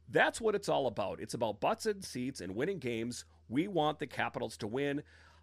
That's 0.09 0.39
what 0.39 0.53
it's 0.53 0.69
all 0.69 0.85
about. 0.85 1.19
It's 1.19 1.33
about 1.33 1.59
butts 1.59 1.87
and 1.87 2.05
seats 2.05 2.39
and 2.39 2.55
winning 2.55 2.77
games. 2.77 3.25
We 3.49 3.67
want 3.67 3.97
the 3.97 4.05
Capitals 4.05 4.57
to 4.57 4.67
win. 4.67 5.01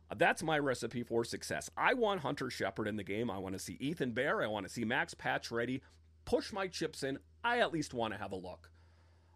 Uh, 0.09 0.15
that's 0.17 0.45
my 0.45 0.61
recipe 0.61 1.03
for 1.03 1.25
success. 1.25 1.69
I 1.77 1.95
want 1.95 2.21
Hunter 2.21 2.51
Shepard 2.51 2.87
in 2.87 2.95
the 2.95 3.03
game. 3.03 3.33
I 3.33 3.39
want 3.39 3.55
to 3.55 3.59
see 3.59 3.77
Ethan 3.81 4.13
Bear. 4.13 4.45
I 4.45 4.47
want 4.47 4.65
to 4.65 4.73
see 4.73 4.85
Max 4.85 5.13
Pacioretty. 5.13 5.81
Push 6.25 6.53
my 6.53 6.69
chips 6.69 7.03
in. 7.03 7.19
I 7.43 7.59
at 7.59 7.73
least 7.73 7.95
want 7.95 8.15
to 8.15 8.21
have 8.21 8.31
a 8.31 8.37
look. 8.37 8.71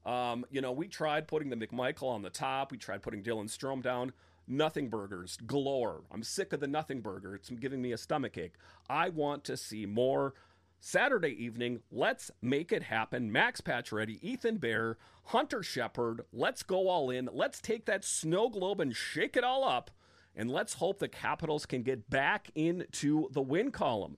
Um, 0.05 0.45
you 0.51 0.61
know, 0.61 0.73
we 0.73 0.89
tried 0.89 1.29
putting 1.29 1.51
the 1.51 1.57
McMichael 1.57 2.09
on 2.09 2.23
the 2.23 2.31
top. 2.31 2.73
We 2.73 2.79
tried 2.79 3.03
putting 3.03 3.23
Dylan 3.23 3.47
Strome 3.47 3.83
down. 3.83 4.13
Nothing 4.49 4.89
burgers 4.89 5.39
galore. 5.47 6.03
I'm 6.11 6.23
sick 6.23 6.53
of 6.53 6.61
the 6.61 6.67
nothing 6.67 7.01
burger. 7.01 7.35
It's 7.35 7.49
giving 7.51 7.81
me 7.81 7.93
a 7.93 7.99
stomach 7.99 8.37
ache. 8.37 8.55
I 8.89 9.09
want 9.09 9.45
to 9.45 9.57
see 9.57 9.87
more. 9.87 10.35
Saturday 10.81 11.29
evening, 11.29 11.81
let's 11.93 12.33
make 12.43 12.73
it 12.73 12.83
happen. 12.83 13.31
Max 13.31 13.61
Pacioretty, 13.61 14.19
Ethan 14.21 14.57
Bear, 14.57 14.99
Hunter 15.27 15.63
Shepard. 15.63 16.23
Let's 16.33 16.65
go 16.65 16.89
all 16.89 17.09
in. 17.09 17.29
Let's 17.33 17.61
take 17.61 17.87
that 17.87 18.05
snow 18.05 18.49
globe 18.49 18.81
and 18.81 18.95
shake 18.95 19.37
it 19.37 19.45
all 19.45 19.63
up. 19.63 19.93
And 20.35 20.51
let's 20.51 20.75
hope 20.75 20.99
the 20.99 21.07
Capitals 21.07 21.67
can 21.67 21.85
get 21.85 22.11
back 22.11 22.51
into 22.57 23.29
the 23.31 23.43
win 23.43 23.71
column. 23.71 24.17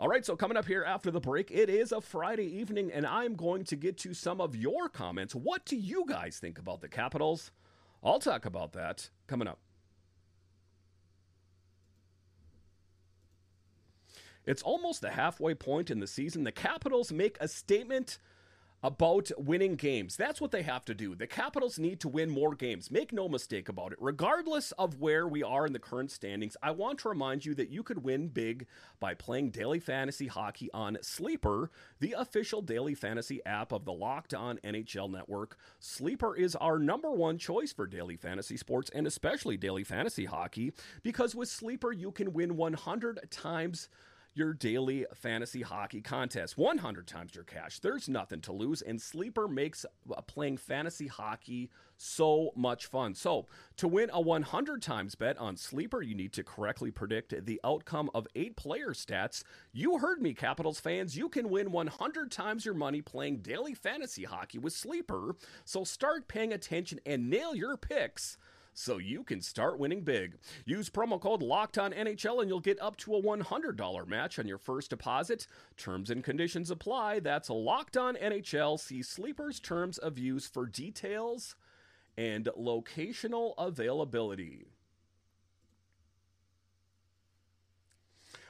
All 0.00 0.08
right, 0.08 0.24
so 0.24 0.36
coming 0.36 0.56
up 0.56 0.66
here 0.66 0.84
after 0.84 1.10
the 1.10 1.18
break, 1.18 1.50
it 1.50 1.68
is 1.68 1.90
a 1.90 2.00
Friday 2.00 2.46
evening, 2.46 2.92
and 2.92 3.04
I'm 3.04 3.34
going 3.34 3.64
to 3.64 3.74
get 3.74 3.98
to 3.98 4.14
some 4.14 4.40
of 4.40 4.54
your 4.54 4.88
comments. 4.88 5.34
What 5.34 5.64
do 5.64 5.74
you 5.76 6.04
guys 6.06 6.38
think 6.38 6.56
about 6.56 6.80
the 6.80 6.88
Capitals? 6.88 7.50
I'll 8.00 8.20
talk 8.20 8.44
about 8.44 8.74
that 8.74 9.10
coming 9.26 9.48
up. 9.48 9.58
It's 14.46 14.62
almost 14.62 15.00
the 15.00 15.10
halfway 15.10 15.54
point 15.54 15.90
in 15.90 15.98
the 15.98 16.06
season. 16.06 16.44
The 16.44 16.52
Capitals 16.52 17.10
make 17.10 17.36
a 17.40 17.48
statement 17.48 18.18
about 18.82 19.30
winning 19.36 19.74
games. 19.74 20.16
That's 20.16 20.40
what 20.40 20.52
they 20.52 20.62
have 20.62 20.84
to 20.84 20.94
do. 20.94 21.14
The 21.14 21.26
Capitals 21.26 21.78
need 21.78 22.00
to 22.00 22.08
win 22.08 22.30
more 22.30 22.54
games. 22.54 22.90
Make 22.90 23.12
no 23.12 23.28
mistake 23.28 23.68
about 23.68 23.92
it. 23.92 23.98
Regardless 24.00 24.72
of 24.72 25.00
where 25.00 25.26
we 25.26 25.42
are 25.42 25.66
in 25.66 25.72
the 25.72 25.78
current 25.78 26.10
standings, 26.10 26.56
I 26.62 26.70
want 26.70 27.00
to 27.00 27.08
remind 27.08 27.44
you 27.44 27.54
that 27.54 27.70
you 27.70 27.82
could 27.82 28.04
win 28.04 28.28
big 28.28 28.66
by 29.00 29.14
playing 29.14 29.50
daily 29.50 29.80
fantasy 29.80 30.28
hockey 30.28 30.70
on 30.72 30.98
Sleeper, 31.02 31.70
the 31.98 32.14
official 32.16 32.62
daily 32.62 32.94
fantasy 32.94 33.44
app 33.44 33.72
of 33.72 33.84
the 33.84 33.92
Locked 33.92 34.34
On 34.34 34.58
NHL 34.58 35.10
network. 35.10 35.56
Sleeper 35.80 36.36
is 36.36 36.54
our 36.56 36.78
number 36.78 37.10
one 37.10 37.38
choice 37.38 37.72
for 37.72 37.86
daily 37.86 38.16
fantasy 38.16 38.56
sports 38.56 38.90
and 38.94 39.06
especially 39.06 39.56
daily 39.56 39.84
fantasy 39.84 40.26
hockey 40.26 40.72
because 41.02 41.34
with 41.34 41.48
Sleeper 41.48 41.92
you 41.92 42.12
can 42.12 42.32
win 42.32 42.56
100 42.56 43.30
times 43.30 43.88
your 44.38 44.54
daily 44.54 45.04
fantasy 45.14 45.62
hockey 45.62 46.00
contest. 46.00 46.56
100 46.56 47.06
times 47.06 47.34
your 47.34 47.44
cash. 47.44 47.80
There's 47.80 48.08
nothing 48.08 48.40
to 48.42 48.52
lose, 48.52 48.80
and 48.80 49.02
Sleeper 49.02 49.48
makes 49.48 49.84
uh, 49.84 50.20
playing 50.22 50.58
fantasy 50.58 51.08
hockey 51.08 51.70
so 51.96 52.52
much 52.54 52.86
fun. 52.86 53.14
So, 53.14 53.46
to 53.76 53.88
win 53.88 54.08
a 54.12 54.20
100 54.20 54.80
times 54.80 55.16
bet 55.16 55.36
on 55.38 55.56
Sleeper, 55.56 56.00
you 56.00 56.14
need 56.14 56.32
to 56.34 56.44
correctly 56.44 56.92
predict 56.92 57.44
the 57.44 57.60
outcome 57.64 58.08
of 58.14 58.28
eight 58.36 58.56
player 58.56 58.90
stats. 58.90 59.42
You 59.72 59.98
heard 59.98 60.22
me, 60.22 60.32
Capitals 60.32 60.78
fans. 60.78 61.16
You 61.16 61.28
can 61.28 61.50
win 61.50 61.72
100 61.72 62.30
times 62.30 62.64
your 62.64 62.74
money 62.74 63.02
playing 63.02 63.38
daily 63.38 63.74
fantasy 63.74 64.24
hockey 64.24 64.58
with 64.58 64.72
Sleeper. 64.72 65.34
So, 65.64 65.82
start 65.82 66.28
paying 66.28 66.52
attention 66.52 67.00
and 67.04 67.28
nail 67.28 67.54
your 67.56 67.76
picks 67.76 68.38
so 68.78 68.98
you 68.98 69.24
can 69.24 69.40
start 69.40 69.76
winning 69.76 70.02
big. 70.02 70.36
Use 70.64 70.88
promo 70.88 71.20
code 71.20 71.42
Locked 71.42 71.78
On 71.78 71.92
NHL 71.92 72.40
and 72.40 72.48
you'll 72.48 72.60
get 72.60 72.80
up 72.80 72.96
to 72.98 73.16
a 73.16 73.20
$100 73.20 74.06
match 74.06 74.38
on 74.38 74.46
your 74.46 74.56
first 74.56 74.90
deposit. 74.90 75.48
Terms 75.76 76.10
and 76.10 76.22
conditions 76.22 76.70
apply. 76.70 77.18
That's 77.18 77.50
Locked 77.50 77.96
On 77.96 78.14
NHL. 78.14 78.78
See 78.78 79.02
Sleeper's 79.02 79.58
terms 79.58 79.98
of 79.98 80.16
use 80.16 80.46
for 80.46 80.64
details 80.64 81.56
and 82.16 82.44
locational 82.56 83.54
availability. 83.58 84.68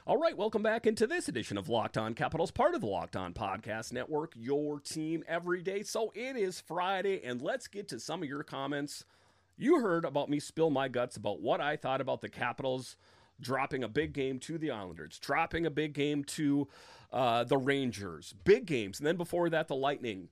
All 0.05 0.17
right, 0.17 0.37
welcome 0.37 0.61
back 0.61 0.85
into 0.85 1.07
this 1.07 1.27
edition 1.27 1.57
of 1.57 1.69
Locked 1.69 1.97
On 1.97 2.13
Capitals, 2.13 2.51
part 2.51 2.75
of 2.75 2.81
the 2.81 2.87
Locked 2.87 3.15
On 3.15 3.33
Podcast 3.33 3.93
Network, 3.93 4.33
your 4.35 4.79
team 4.79 5.23
every 5.27 5.63
day. 5.63 5.81
So 5.81 6.11
it 6.15 6.35
is 6.35 6.59
Friday, 6.59 7.21
and 7.23 7.41
let's 7.41 7.67
get 7.67 7.87
to 7.89 7.99
some 7.99 8.21
of 8.21 8.29
your 8.29 8.43
comments 8.43 9.05
you 9.59 9.81
heard 9.81 10.05
about 10.05 10.29
me 10.29 10.39
spill 10.39 10.69
my 10.69 10.87
guts 10.87 11.17
about 11.17 11.41
what 11.41 11.59
I 11.59 11.75
thought 11.75 12.01
about 12.01 12.21
the 12.21 12.29
Capitals 12.29 12.95
dropping 13.41 13.83
a 13.83 13.87
big 13.87 14.13
game 14.13 14.39
to 14.39 14.57
the 14.57 14.71
Islanders, 14.71 15.19
dropping 15.19 15.65
a 15.65 15.69
big 15.69 15.93
game 15.93 16.23
to 16.25 16.67
uh, 17.11 17.43
the 17.43 17.57
Rangers, 17.57 18.33
big 18.43 18.65
games. 18.65 18.99
And 18.99 19.07
then 19.07 19.17
before 19.17 19.49
that, 19.49 19.67
the 19.67 19.75
Lightning. 19.75 20.29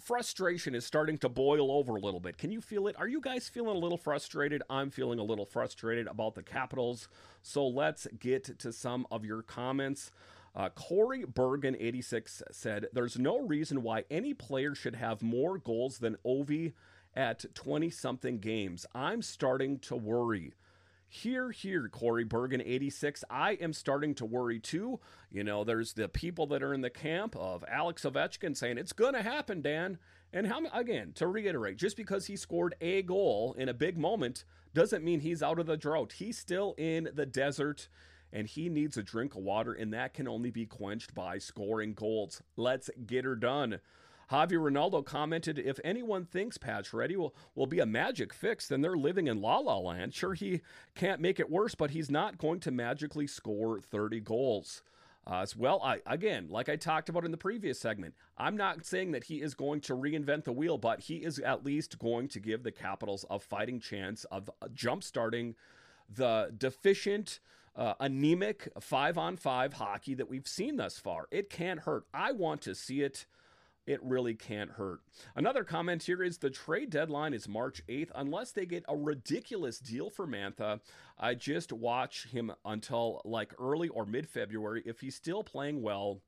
Frustration 0.00 0.76
is 0.76 0.86
starting 0.86 1.18
to 1.18 1.28
boil 1.28 1.72
over 1.72 1.96
a 1.96 2.00
little 2.00 2.20
bit. 2.20 2.38
Can 2.38 2.52
you 2.52 2.60
feel 2.60 2.86
it? 2.86 2.94
Are 2.98 3.08
you 3.08 3.20
guys 3.20 3.48
feeling 3.48 3.74
a 3.74 3.80
little 3.80 3.98
frustrated? 3.98 4.62
I'm 4.70 4.90
feeling 4.90 5.18
a 5.18 5.24
little 5.24 5.44
frustrated 5.44 6.06
about 6.06 6.36
the 6.36 6.44
Capitals. 6.44 7.08
So 7.42 7.66
let's 7.66 8.06
get 8.20 8.58
to 8.60 8.72
some 8.72 9.08
of 9.10 9.24
your 9.24 9.42
comments. 9.42 10.12
Uh, 10.54 10.68
Corey 10.68 11.24
Bergen, 11.24 11.76
86, 11.78 12.44
said, 12.52 12.86
There's 12.92 13.18
no 13.18 13.40
reason 13.40 13.82
why 13.82 14.04
any 14.08 14.34
player 14.34 14.74
should 14.74 14.94
have 14.94 15.20
more 15.20 15.58
goals 15.58 15.98
than 15.98 16.16
Ovi 16.24 16.74
at 17.18 17.44
20 17.52 17.90
something 17.90 18.38
games. 18.38 18.86
I'm 18.94 19.22
starting 19.22 19.80
to 19.80 19.96
worry. 19.96 20.54
Here, 21.08 21.50
here, 21.50 21.88
Corey 21.88 22.22
Bergen, 22.22 22.62
86. 22.64 23.24
I 23.28 23.52
am 23.54 23.72
starting 23.72 24.14
to 24.16 24.24
worry 24.24 24.60
too. 24.60 25.00
You 25.30 25.42
know, 25.42 25.64
there's 25.64 25.94
the 25.94 26.08
people 26.08 26.46
that 26.46 26.62
are 26.62 26.72
in 26.72 26.82
the 26.82 26.90
camp 26.90 27.34
of 27.34 27.64
Alex 27.66 28.04
Ovechkin 28.04 28.56
saying 28.56 28.78
it's 28.78 28.92
going 28.92 29.14
to 29.14 29.22
happen, 29.22 29.62
Dan. 29.62 29.98
And 30.32 30.46
how 30.46 30.60
again, 30.72 31.12
to 31.14 31.26
reiterate, 31.26 31.76
just 31.76 31.96
because 31.96 32.26
he 32.26 32.36
scored 32.36 32.76
a 32.80 33.02
goal 33.02 33.56
in 33.58 33.68
a 33.68 33.74
big 33.74 33.98
moment 33.98 34.44
doesn't 34.72 35.02
mean 35.02 35.20
he's 35.20 35.42
out 35.42 35.58
of 35.58 35.66
the 35.66 35.76
drought. 35.76 36.12
He's 36.18 36.38
still 36.38 36.74
in 36.78 37.08
the 37.12 37.26
desert 37.26 37.88
and 38.32 38.46
he 38.46 38.68
needs 38.68 38.98
a 38.98 39.02
drink 39.02 39.34
of 39.34 39.42
water, 39.42 39.72
and 39.72 39.92
that 39.94 40.12
can 40.12 40.28
only 40.28 40.50
be 40.50 40.66
quenched 40.66 41.14
by 41.14 41.38
scoring 41.38 41.94
goals. 41.94 42.42
Let's 42.56 42.90
get 43.06 43.24
her 43.24 43.34
done. 43.34 43.80
Javi 44.30 44.52
Ronaldo 44.52 45.04
commented, 45.04 45.58
if 45.58 45.80
anyone 45.82 46.24
thinks 46.24 46.58
Pacioretty 46.58 47.16
will, 47.16 47.34
will 47.54 47.66
be 47.66 47.80
a 47.80 47.86
magic 47.86 48.34
fix, 48.34 48.68
then 48.68 48.82
they're 48.82 48.96
living 48.96 49.26
in 49.26 49.40
la 49.40 49.58
la 49.58 49.78
land. 49.78 50.12
Sure, 50.12 50.34
he 50.34 50.60
can't 50.94 51.20
make 51.20 51.40
it 51.40 51.50
worse, 51.50 51.74
but 51.74 51.90
he's 51.90 52.10
not 52.10 52.38
going 52.38 52.60
to 52.60 52.70
magically 52.70 53.26
score 53.26 53.80
30 53.80 54.20
goals. 54.20 54.82
Uh, 55.26 55.42
as 55.42 55.54
well, 55.54 55.80
I 55.82 56.00
again, 56.06 56.48
like 56.48 56.70
I 56.70 56.76
talked 56.76 57.10
about 57.10 57.26
in 57.26 57.30
the 57.30 57.36
previous 57.36 57.78
segment, 57.78 58.14
I'm 58.38 58.56
not 58.56 58.86
saying 58.86 59.12
that 59.12 59.24
he 59.24 59.42
is 59.42 59.54
going 59.54 59.82
to 59.82 59.94
reinvent 59.94 60.44
the 60.44 60.52
wheel, 60.52 60.78
but 60.78 61.00
he 61.00 61.16
is 61.16 61.38
at 61.38 61.66
least 61.66 61.98
going 61.98 62.28
to 62.28 62.40
give 62.40 62.62
the 62.62 62.72
Capitals 62.72 63.26
a 63.28 63.38
fighting 63.38 63.78
chance 63.78 64.24
of 64.24 64.48
jump 64.72 65.04
starting 65.04 65.54
the 66.08 66.50
deficient, 66.56 67.40
uh, 67.76 67.92
anemic 68.00 68.68
five 68.80 69.18
on 69.18 69.36
five 69.36 69.74
hockey 69.74 70.14
that 70.14 70.30
we've 70.30 70.48
seen 70.48 70.76
thus 70.76 70.98
far. 70.98 71.26
It 71.30 71.50
can't 71.50 71.80
hurt. 71.80 72.04
I 72.14 72.32
want 72.32 72.62
to 72.62 72.74
see 72.74 73.02
it 73.02 73.26
it 73.88 74.00
really 74.02 74.34
can't 74.34 74.72
hurt. 74.72 75.00
Another 75.34 75.64
comment 75.64 76.02
here 76.02 76.22
is 76.22 76.38
the 76.38 76.50
trade 76.50 76.90
deadline 76.90 77.32
is 77.32 77.48
March 77.48 77.80
8th. 77.88 78.10
Unless 78.14 78.52
they 78.52 78.66
get 78.66 78.84
a 78.86 78.94
ridiculous 78.94 79.78
deal 79.78 80.10
for 80.10 80.26
Mantha, 80.26 80.80
I 81.18 81.34
just 81.34 81.72
watch 81.72 82.26
him 82.26 82.52
until 82.66 83.22
like 83.24 83.54
early 83.58 83.88
or 83.88 84.04
mid 84.04 84.28
February. 84.28 84.82
If 84.84 85.00
he's 85.00 85.14
still 85.14 85.42
playing 85.42 85.80
well, 85.80 86.20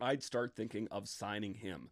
I'd 0.00 0.24
start 0.24 0.56
thinking 0.56 0.88
of 0.90 1.08
signing 1.08 1.54
him. 1.54 1.90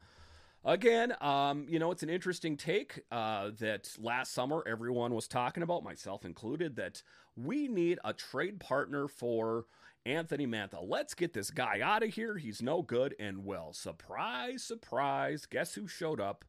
Again, 0.65 1.15
um, 1.21 1.67
you 1.69 1.79
know, 1.79 1.93
it's 1.93 2.03
an 2.03 2.11
interesting 2.11 2.57
take 2.57 3.01
uh, 3.13 3.51
that 3.61 3.91
last 4.01 4.35
summer 4.35 4.65
everyone 4.67 5.15
was 5.15 5.29
talking 5.29 5.63
about, 5.63 5.85
myself 5.85 6.25
included, 6.25 6.75
that 6.75 7.05
we 7.37 7.69
need 7.69 8.01
a 8.05 8.13
trade 8.13 8.59
partner 8.59 9.07
for 9.07 9.67
Anthony 10.09 10.47
Mantha. 10.47 10.79
Let's 10.81 11.13
get 11.13 11.35
this 11.35 11.51
guy 11.51 11.81
out 11.83 12.03
of 12.03 12.15
here. 12.15 12.39
He's 12.39 12.63
no 12.63 12.81
good. 12.81 13.15
And 13.21 13.45
well, 13.45 13.75
surprise, 13.75 14.65
surprise, 14.65 15.45
guess 15.45 15.75
who 15.75 15.87
showed 15.87 16.19
up? 16.21 16.47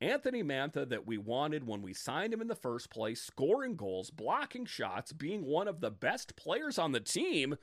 Anthony 0.00 0.42
Mantha, 0.42 0.86
that 0.88 1.06
we 1.06 1.16
wanted 1.16 1.66
when 1.66 1.80
we 1.82 1.94
signed 1.94 2.34
him 2.34 2.40
in 2.42 2.48
the 2.48 2.54
first 2.54 2.90
place, 2.90 3.22
scoring 3.22 3.76
goals, 3.76 4.10
blocking 4.10 4.66
shots, 4.66 5.12
being 5.12 5.46
one 5.46 5.68
of 5.68 5.80
the 5.80 5.90
best 5.90 6.36
players 6.36 6.78
on 6.78 6.92
the 6.92 7.00
team. 7.00 7.56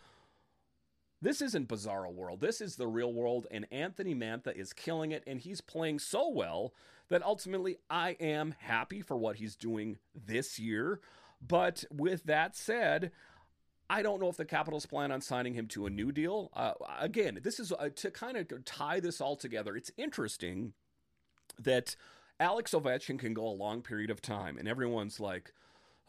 This 1.21 1.41
isn't 1.41 1.67
Bizarro 1.67 2.11
World. 2.11 2.41
This 2.41 2.59
is 2.59 2.75
the 2.75 2.87
real 2.87 3.13
world, 3.13 3.45
and 3.51 3.67
Anthony 3.71 4.15
Mantha 4.15 4.55
is 4.55 4.73
killing 4.73 5.11
it, 5.11 5.23
and 5.27 5.39
he's 5.39 5.61
playing 5.61 5.99
so 5.99 6.27
well 6.29 6.73
that 7.09 7.21
ultimately 7.21 7.77
I 7.89 8.11
am 8.19 8.55
happy 8.59 9.01
for 9.01 9.15
what 9.15 9.35
he's 9.35 9.55
doing 9.55 9.97
this 10.15 10.57
year. 10.57 11.01
But 11.45 11.83
with 11.91 12.23
that 12.23 12.55
said, 12.55 13.11
I 13.89 14.01
don't 14.01 14.19
know 14.19 14.29
if 14.29 14.37
the 14.37 14.45
Capitals 14.45 14.85
plan 14.85 15.11
on 15.11 15.21
signing 15.21 15.53
him 15.53 15.67
to 15.67 15.85
a 15.85 15.89
new 15.89 16.11
deal. 16.11 16.49
Uh, 16.53 16.73
again, 16.99 17.39
this 17.43 17.59
is 17.59 17.71
uh, 17.71 17.89
to 17.95 18.11
kind 18.11 18.37
of 18.37 18.65
tie 18.65 18.99
this 18.99 19.21
all 19.21 19.35
together. 19.35 19.75
It's 19.75 19.91
interesting 19.97 20.73
that 21.59 21.95
Alex 22.39 22.71
Ovechkin 22.71 23.19
can 23.19 23.33
go 23.33 23.45
a 23.45 23.49
long 23.49 23.81
period 23.81 24.09
of 24.09 24.21
time, 24.21 24.57
and 24.57 24.67
everyone's 24.67 25.19
like, 25.19 25.53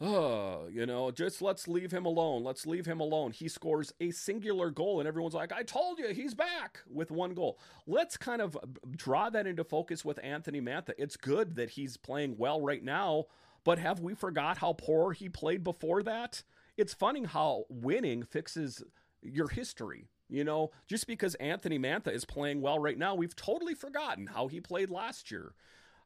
oh, 0.01 0.67
you 0.71 0.85
know, 0.85 1.11
just 1.11 1.41
let's 1.41 1.67
leave 1.67 1.91
him 1.91 2.05
alone. 2.05 2.43
Let's 2.43 2.65
leave 2.65 2.85
him 2.85 2.99
alone. 2.99 3.31
He 3.31 3.47
scores 3.47 3.93
a 3.99 4.11
singular 4.11 4.69
goal, 4.69 4.99
and 4.99 5.07
everyone's 5.07 5.33
like, 5.33 5.51
I 5.53 5.63
told 5.63 5.99
you, 5.99 6.09
he's 6.09 6.33
back 6.33 6.79
with 6.89 7.11
one 7.11 7.33
goal. 7.33 7.59
Let's 7.87 8.17
kind 8.17 8.41
of 8.41 8.57
draw 8.95 9.29
that 9.29 9.47
into 9.47 9.63
focus 9.63 10.03
with 10.03 10.19
Anthony 10.23 10.61
Mantha. 10.61 10.93
It's 10.97 11.17
good 11.17 11.55
that 11.55 11.71
he's 11.71 11.97
playing 11.97 12.37
well 12.37 12.61
right 12.61 12.83
now, 12.83 13.25
but 13.63 13.79
have 13.79 13.99
we 13.99 14.13
forgot 14.13 14.57
how 14.57 14.73
poor 14.73 15.13
he 15.13 15.29
played 15.29 15.63
before 15.63 16.03
that? 16.03 16.43
It's 16.77 16.93
funny 16.93 17.23
how 17.23 17.65
winning 17.69 18.23
fixes 18.23 18.83
your 19.21 19.47
history. 19.49 20.09
You 20.27 20.43
know, 20.43 20.71
just 20.87 21.05
because 21.05 21.35
Anthony 21.35 21.77
Mantha 21.77 22.11
is 22.11 22.25
playing 22.25 22.61
well 22.61 22.79
right 22.79 22.97
now, 22.97 23.13
we've 23.13 23.35
totally 23.35 23.75
forgotten 23.75 24.25
how 24.27 24.47
he 24.47 24.59
played 24.59 24.89
last 24.89 25.29
year. 25.29 25.53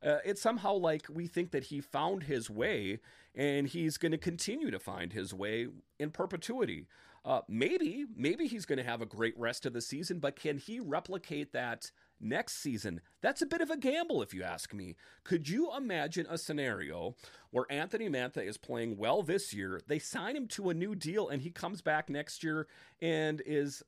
Uh, 0.04 0.18
it's 0.26 0.42
somehow 0.42 0.74
like 0.74 1.06
we 1.10 1.28
think 1.28 1.52
that 1.52 1.66
he 1.66 1.82
found 1.82 2.24
his 2.24 2.50
way 2.50 3.00
and 3.36 3.68
he's 3.68 3.98
going 3.98 4.12
to 4.12 4.18
continue 4.18 4.72
to 4.72 4.80
find 4.80 5.14
his 5.14 5.34
way 5.34 5.68
in 6.00 6.12
perpetuity. 6.12 6.88
Uh, 7.26 7.42
maybe, 7.48 8.06
maybe 8.16 8.48
he's 8.48 8.66
going 8.66 8.78
to 8.78 8.84
have 8.84 9.02
a 9.02 9.06
great 9.06 9.38
rest 9.38 9.66
of 9.66 9.74
the 9.74 9.82
season, 9.82 10.20
but 10.20 10.36
can 10.36 10.58
he 10.58 10.80
replicate 10.80 11.52
that 11.54 11.92
next 12.20 12.62
season? 12.62 13.02
That's 13.22 13.42
a 13.42 13.46
bit 13.46 13.62
of 13.62 13.70
a 13.70 13.78
gamble, 13.78 14.22
if 14.22 14.34
you 14.34 14.44
ask 14.44 14.74
me. 14.74 14.96
Could 15.24 15.50
you 15.50 15.76
imagine 15.76 16.26
a 16.30 16.38
scenario 16.38 17.16
where 17.52 17.66
Anthony 17.70 18.10
Mantha 18.10 18.46
is 18.46 18.58
playing 18.58 18.98
well 18.98 19.22
this 19.22 19.54
year, 19.54 19.82
they 19.88 20.00
sign 20.00 20.36
him 20.36 20.48
to 20.50 20.70
a 20.70 20.74
new 20.74 20.96
deal, 20.96 21.28
and 21.28 21.42
he 21.42 21.52
comes 21.52 21.82
back 21.82 22.10
next 22.10 22.44
year 22.44 22.68
and 23.02 23.42
is 23.46 23.84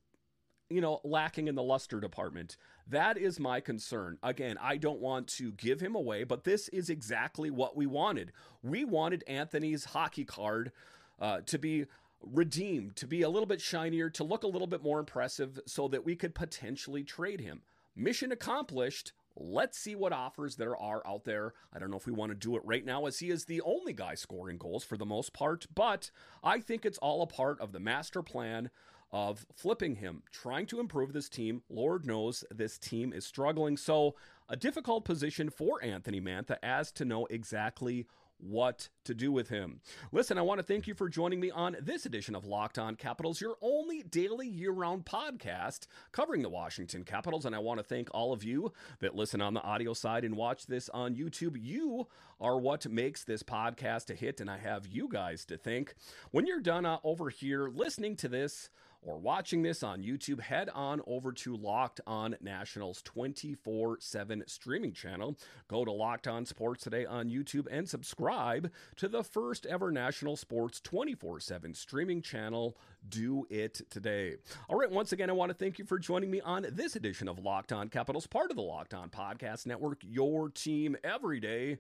you 0.71 0.79
know, 0.79 1.01
lacking 1.03 1.47
in 1.47 1.55
the 1.55 1.61
luster 1.61 1.99
department. 1.99 2.55
That 2.87 3.17
is 3.17 3.39
my 3.39 3.59
concern. 3.59 4.17
Again, 4.23 4.57
I 4.59 4.77
don't 4.77 5.01
want 5.01 5.27
to 5.27 5.51
give 5.51 5.81
him 5.81 5.95
away, 5.95 6.23
but 6.23 6.45
this 6.45 6.69
is 6.69 6.89
exactly 6.89 7.49
what 7.49 7.75
we 7.75 7.85
wanted. 7.85 8.31
We 8.63 8.85
wanted 8.85 9.23
Anthony's 9.27 9.85
hockey 9.85 10.23
card 10.23 10.71
uh, 11.19 11.41
to 11.45 11.59
be 11.59 11.85
redeemed, 12.23 12.95
to 12.97 13.07
be 13.07 13.21
a 13.21 13.29
little 13.29 13.47
bit 13.47 13.61
shinier, 13.61 14.09
to 14.11 14.23
look 14.23 14.43
a 14.43 14.47
little 14.47 14.67
bit 14.67 14.83
more 14.83 14.99
impressive 14.99 15.59
so 15.65 15.87
that 15.87 16.05
we 16.05 16.15
could 16.15 16.35
potentially 16.35 17.03
trade 17.03 17.41
him. 17.41 17.61
Mission 17.95 18.31
accomplished. 18.31 19.13
Let's 19.35 19.77
see 19.77 19.95
what 19.95 20.13
offers 20.13 20.55
there 20.55 20.75
are 20.75 21.05
out 21.07 21.23
there. 21.23 21.53
I 21.73 21.79
don't 21.79 21.89
know 21.89 21.97
if 21.97 22.05
we 22.05 22.11
want 22.11 22.31
to 22.31 22.37
do 22.37 22.55
it 22.55 22.65
right 22.65 22.85
now, 22.85 23.05
as 23.05 23.19
he 23.19 23.29
is 23.29 23.45
the 23.45 23.61
only 23.61 23.93
guy 23.93 24.15
scoring 24.15 24.57
goals 24.57 24.83
for 24.83 24.97
the 24.97 25.05
most 25.05 25.33
part, 25.33 25.67
but 25.73 26.11
I 26.43 26.59
think 26.59 26.85
it's 26.85 26.97
all 26.97 27.21
a 27.21 27.27
part 27.27 27.59
of 27.61 27.71
the 27.71 27.79
master 27.79 28.21
plan 28.21 28.69
of 29.11 29.45
flipping 29.53 29.95
him, 29.95 30.23
trying 30.31 30.65
to 30.67 30.79
improve 30.79 31.13
this 31.13 31.29
team. 31.29 31.63
Lord 31.69 32.05
knows 32.05 32.43
this 32.53 32.77
team 32.77 33.11
is 33.13 33.25
struggling. 33.25 33.77
So, 33.77 34.15
a 34.47 34.55
difficult 34.55 35.05
position 35.05 35.49
for 35.49 35.83
Anthony 35.83 36.19
Mantha 36.19 36.57
as 36.61 36.91
to 36.93 37.05
know 37.05 37.25
exactly 37.27 38.05
what 38.41 38.89
to 39.05 39.13
do 39.13 39.31
with 39.31 39.49
him. 39.49 39.81
Listen, 40.11 40.37
I 40.37 40.41
want 40.41 40.59
to 40.59 40.65
thank 40.65 40.87
you 40.87 40.93
for 40.93 41.09
joining 41.09 41.39
me 41.39 41.51
on 41.51 41.77
this 41.81 42.05
edition 42.05 42.35
of 42.35 42.45
Locked 42.45 42.79
On 42.79 42.95
Capitals, 42.95 43.41
your 43.41 43.55
only 43.61 44.03
daily 44.03 44.47
year 44.47 44.71
round 44.71 45.05
podcast 45.05 45.87
covering 46.11 46.41
the 46.41 46.49
Washington 46.49 47.03
Capitals. 47.03 47.45
And 47.45 47.55
I 47.55 47.59
want 47.59 47.79
to 47.79 47.83
thank 47.83 48.09
all 48.13 48.33
of 48.33 48.43
you 48.43 48.73
that 48.99 49.15
listen 49.15 49.41
on 49.41 49.53
the 49.53 49.61
audio 49.61 49.93
side 49.93 50.23
and 50.23 50.35
watch 50.35 50.67
this 50.67 50.89
on 50.89 51.15
YouTube. 51.15 51.55
You 51.59 52.07
are 52.39 52.57
what 52.57 52.89
makes 52.89 53.23
this 53.23 53.43
podcast 53.43 54.09
a 54.09 54.15
hit, 54.15 54.41
and 54.41 54.49
I 54.49 54.57
have 54.57 54.87
you 54.87 55.07
guys 55.07 55.45
to 55.45 55.57
thank. 55.57 55.95
When 56.31 56.47
you're 56.47 56.59
done 56.59 56.85
uh, 56.85 56.97
over 57.03 57.29
here 57.29 57.69
listening 57.69 58.15
to 58.17 58.27
this, 58.27 58.69
or 59.01 59.17
watching 59.17 59.63
this 59.63 59.83
on 59.83 60.03
YouTube, 60.03 60.39
head 60.39 60.69
on 60.69 61.01
over 61.07 61.31
to 61.31 61.55
Locked 61.55 62.01
On 62.05 62.35
Nationals 62.41 63.01
24 63.01 63.97
7 63.99 64.43
streaming 64.47 64.93
channel. 64.93 65.37
Go 65.67 65.83
to 65.83 65.91
Locked 65.91 66.27
On 66.27 66.45
Sports 66.45 66.83
today 66.83 67.05
on 67.05 67.29
YouTube 67.29 67.67
and 67.71 67.89
subscribe 67.89 68.71
to 68.97 69.07
the 69.07 69.23
first 69.23 69.65
ever 69.65 69.91
National 69.91 70.35
Sports 70.35 70.79
24 70.79 71.39
7 71.39 71.73
streaming 71.73 72.21
channel. 72.21 72.77
Do 73.09 73.47
it 73.49 73.81
today. 73.89 74.35
All 74.69 74.77
right, 74.77 74.91
once 74.91 75.11
again, 75.11 75.29
I 75.29 75.33
want 75.33 75.49
to 75.49 75.57
thank 75.57 75.79
you 75.79 75.85
for 75.85 75.97
joining 75.97 76.29
me 76.29 76.41
on 76.41 76.67
this 76.71 76.95
edition 76.95 77.27
of 77.27 77.39
Locked 77.39 77.71
On 77.71 77.89
Capitals, 77.89 78.27
part 78.27 78.51
of 78.51 78.55
the 78.55 78.61
Locked 78.61 78.93
On 78.93 79.09
Podcast 79.09 79.65
Network, 79.65 79.99
your 80.03 80.49
team 80.49 80.95
every 81.03 81.39
day. 81.39 81.79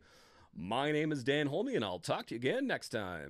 My 0.55 0.91
name 0.91 1.11
is 1.11 1.23
Dan 1.23 1.47
Holme, 1.47 1.69
and 1.69 1.85
I'll 1.85 1.99
talk 1.99 2.27
to 2.27 2.35
you 2.35 2.39
again 2.39 2.67
next 2.67 2.89
time. 2.89 3.29